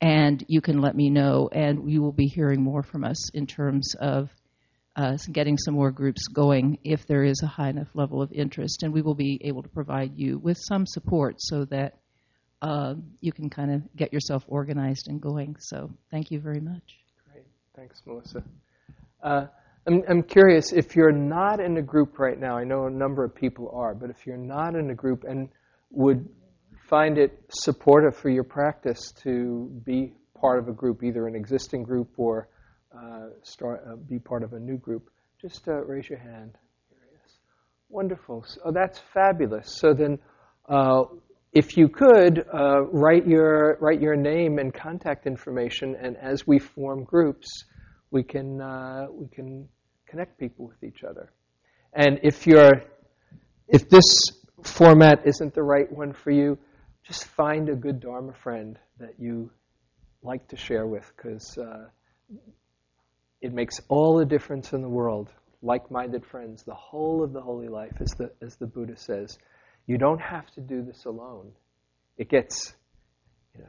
and 0.00 0.44
you 0.46 0.60
can 0.60 0.80
let 0.80 0.94
me 0.94 1.10
know, 1.10 1.48
and 1.50 1.90
you 1.90 2.02
will 2.02 2.12
be 2.12 2.28
hearing 2.28 2.62
more 2.62 2.84
from 2.84 3.02
us 3.02 3.30
in 3.34 3.48
terms 3.48 3.96
of 4.00 4.30
uh, 4.96 5.16
getting 5.30 5.58
some 5.58 5.74
more 5.74 5.90
groups 5.90 6.26
going 6.28 6.78
if 6.82 7.06
there 7.06 7.22
is 7.22 7.42
a 7.42 7.46
high 7.46 7.68
enough 7.68 7.88
level 7.94 8.22
of 8.22 8.32
interest, 8.32 8.82
and 8.82 8.92
we 8.92 9.02
will 9.02 9.14
be 9.14 9.40
able 9.44 9.62
to 9.62 9.68
provide 9.68 10.16
you 10.16 10.38
with 10.38 10.56
some 10.58 10.86
support 10.86 11.36
so 11.38 11.66
that 11.66 11.98
uh, 12.62 12.94
you 13.20 13.30
can 13.30 13.50
kind 13.50 13.70
of 13.70 13.82
get 13.94 14.12
yourself 14.12 14.42
organized 14.48 15.08
and 15.08 15.20
going. 15.20 15.54
So, 15.60 15.90
thank 16.10 16.30
you 16.30 16.40
very 16.40 16.60
much. 16.60 16.98
Great. 17.30 17.44
Thanks, 17.76 18.00
Melissa. 18.06 18.42
Uh, 19.22 19.46
I'm, 19.86 20.02
I'm 20.08 20.22
curious 20.22 20.72
if 20.72 20.96
you're 20.96 21.12
not 21.12 21.60
in 21.60 21.76
a 21.76 21.82
group 21.82 22.18
right 22.18 22.38
now, 22.38 22.56
I 22.56 22.64
know 22.64 22.86
a 22.86 22.90
number 22.90 23.22
of 23.22 23.34
people 23.34 23.70
are, 23.74 23.94
but 23.94 24.08
if 24.08 24.26
you're 24.26 24.38
not 24.38 24.74
in 24.74 24.90
a 24.90 24.94
group 24.94 25.24
and 25.24 25.50
would 25.90 26.26
find 26.88 27.18
it 27.18 27.38
supportive 27.50 28.16
for 28.16 28.30
your 28.30 28.44
practice 28.44 29.12
to 29.22 29.70
be 29.84 30.14
part 30.40 30.58
of 30.58 30.68
a 30.68 30.72
group, 30.72 31.02
either 31.02 31.26
an 31.28 31.34
existing 31.34 31.82
group 31.82 32.08
or 32.16 32.48
uh, 32.96 33.28
start, 33.42 33.84
uh, 33.86 33.96
be 33.96 34.18
part 34.18 34.42
of 34.42 34.52
a 34.52 34.58
new 34.58 34.78
group, 34.78 35.10
just 35.40 35.68
uh, 35.68 35.84
raise 35.84 36.08
your 36.08 36.18
hand. 36.18 36.56
Wonderful. 37.88 38.44
So, 38.46 38.60
oh, 38.64 38.72
that's 38.72 38.98
fabulous. 39.14 39.76
So 39.78 39.94
then, 39.94 40.18
uh, 40.68 41.04
if 41.52 41.76
you 41.76 41.88
could 41.88 42.44
uh, 42.52 42.82
write 42.82 43.26
your 43.26 43.78
write 43.80 44.00
your 44.02 44.16
name 44.16 44.58
and 44.58 44.74
contact 44.74 45.26
information, 45.26 45.94
and 45.94 46.16
as 46.16 46.46
we 46.46 46.58
form 46.58 47.04
groups, 47.04 47.46
we 48.10 48.24
can 48.24 48.60
uh, 48.60 49.06
we 49.12 49.28
can 49.28 49.68
connect 50.06 50.38
people 50.38 50.66
with 50.66 50.82
each 50.82 51.04
other. 51.04 51.32
And 51.92 52.18
if 52.24 52.46
you're 52.46 52.82
if 53.68 53.88
this 53.88 54.04
format 54.64 55.22
isn't 55.24 55.54
the 55.54 55.62
right 55.62 55.90
one 55.90 56.12
for 56.12 56.32
you, 56.32 56.58
just 57.04 57.24
find 57.24 57.68
a 57.68 57.76
good 57.76 58.00
Dharma 58.00 58.32
friend 58.32 58.78
that 58.98 59.14
you 59.18 59.50
like 60.22 60.48
to 60.48 60.56
share 60.56 60.86
with, 60.86 61.10
because 61.16 61.56
it 63.40 63.52
makes 63.52 63.80
all 63.88 64.18
the 64.18 64.24
difference 64.24 64.72
in 64.72 64.82
the 64.82 64.88
world. 64.88 65.30
Like-minded 65.62 66.24
friends, 66.26 66.62
the 66.62 66.74
whole 66.74 67.24
of 67.24 67.32
the 67.32 67.40
holy 67.40 67.68
life, 67.68 67.96
as 68.00 68.10
the 68.18 68.30
as 68.42 68.56
the 68.56 68.66
Buddha 68.66 68.96
says. 68.96 69.38
You 69.86 69.98
don't 69.98 70.20
have 70.20 70.46
to 70.52 70.60
do 70.60 70.82
this 70.82 71.04
alone. 71.04 71.52
It 72.18 72.28
gets, 72.28 72.74
you 73.54 73.62
know, 73.62 73.68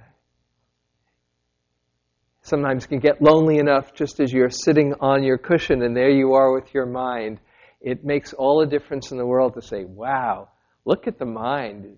sometimes 2.41 2.87
can 2.87 2.99
get 2.99 3.21
lonely 3.21 3.57
enough 3.57 3.93
just 3.93 4.19
as 4.19 4.31
you're 4.31 4.49
sitting 4.49 4.95
on 4.99 5.23
your 5.23 5.37
cushion 5.37 5.83
and 5.83 5.95
there 5.95 6.09
you 6.09 6.33
are 6.33 6.53
with 6.53 6.73
your 6.73 6.85
mind. 6.85 7.39
It 7.81 8.03
makes 8.03 8.33
all 8.33 8.59
the 8.59 8.65
difference 8.65 9.11
in 9.11 9.17
the 9.17 9.25
world 9.25 9.53
to 9.55 9.61
say, 9.61 9.83
wow, 9.83 10.49
look 10.85 11.07
at 11.07 11.19
the 11.19 11.25
mind. 11.25 11.97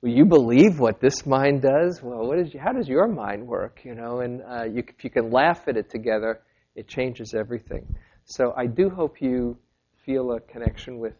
Will 0.00 0.10
you 0.10 0.24
believe 0.24 0.78
what 0.78 1.00
this 1.00 1.26
mind 1.26 1.62
does? 1.62 2.00
Well, 2.02 2.26
what 2.26 2.38
is, 2.38 2.54
how 2.58 2.72
does 2.72 2.88
your 2.88 3.08
mind 3.08 3.46
work? 3.46 3.80
You 3.84 3.94
know, 3.94 4.20
and 4.20 4.40
uh, 4.42 4.64
you, 4.64 4.84
if 4.86 5.04
you 5.04 5.10
can 5.10 5.30
laugh 5.30 5.66
at 5.66 5.76
it 5.76 5.90
together, 5.90 6.40
it 6.78 6.86
changes 6.86 7.34
everything. 7.34 7.96
So 8.24 8.54
I 8.56 8.66
do 8.66 8.88
hope 8.88 9.20
you 9.20 9.58
feel 10.04 10.32
a 10.32 10.40
connection 10.40 10.98
with 10.98 11.14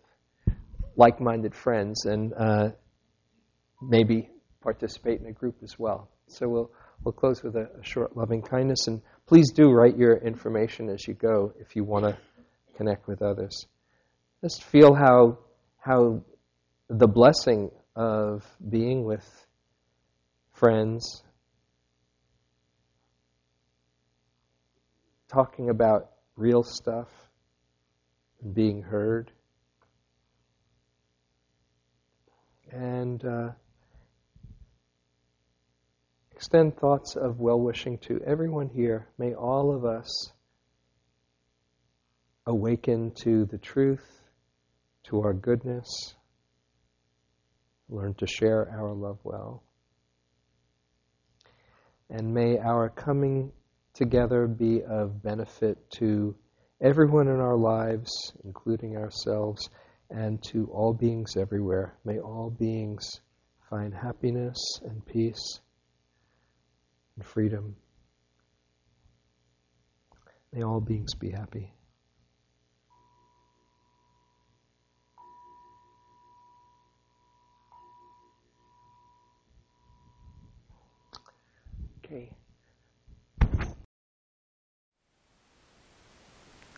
like-minded 0.96 1.54
friends 1.54 2.04
and 2.04 2.32
uh, 2.32 2.68
maybe 3.82 4.30
participate 4.60 5.20
in 5.20 5.26
a 5.26 5.32
group 5.32 5.56
as 5.62 5.78
well. 5.78 6.08
So 6.28 6.48
we'll 6.48 6.70
we'll 7.02 7.12
close 7.12 7.42
with 7.42 7.56
a, 7.56 7.68
a, 7.80 7.84
short 7.84 8.16
loving 8.16 8.42
kindness, 8.42 8.86
and 8.86 9.00
please 9.26 9.50
do 9.52 9.70
write 9.70 9.96
your 9.96 10.16
information 10.16 10.90
as 10.90 11.06
you 11.08 11.14
go 11.14 11.52
if 11.58 11.74
you 11.74 11.84
want 11.84 12.04
to 12.04 12.16
connect 12.76 13.08
with 13.08 13.22
others. 13.22 13.66
Just 14.42 14.62
feel 14.64 14.94
how 14.94 15.38
how 15.78 16.22
the 16.88 17.08
blessing 17.08 17.70
of 17.96 18.44
being 18.68 19.04
with 19.04 19.26
friends, 20.52 21.22
talking 25.28 25.70
about 25.70 26.10
real 26.36 26.62
stuff, 26.62 27.08
and 28.42 28.54
being 28.54 28.82
heard. 28.82 29.30
And 32.70 33.24
uh, 33.24 33.48
extend 36.32 36.76
thoughts 36.76 37.16
of 37.16 37.40
well 37.40 37.60
wishing 37.60 37.98
to 38.08 38.20
everyone 38.26 38.68
here. 38.68 39.08
May 39.18 39.34
all 39.34 39.74
of 39.74 39.84
us 39.84 40.32
awaken 42.46 43.12
to 43.22 43.44
the 43.44 43.58
truth, 43.58 44.22
to 45.04 45.20
our 45.20 45.34
goodness, 45.34 46.14
learn 47.88 48.14
to 48.14 48.26
share 48.26 48.70
our 48.70 48.92
love 48.92 49.18
well. 49.24 49.62
And 52.10 52.32
may 52.32 52.58
our 52.58 52.88
coming 52.88 53.52
together 53.98 54.46
be 54.46 54.80
of 54.84 55.22
benefit 55.22 55.76
to 55.90 56.36
everyone 56.80 57.26
in 57.26 57.40
our 57.40 57.56
lives, 57.56 58.32
including 58.44 58.96
ourselves, 58.96 59.68
and 60.08 60.40
to 60.44 60.70
all 60.72 60.94
beings 60.94 61.36
everywhere. 61.36 61.98
May 62.04 62.20
all 62.20 62.48
beings 62.48 63.20
find 63.68 63.92
happiness 63.92 64.56
and 64.84 65.04
peace 65.04 65.60
and 67.16 67.26
freedom. 67.26 67.74
May 70.52 70.62
all 70.62 70.80
beings 70.80 71.14
be 71.14 71.30
happy. 71.30 71.74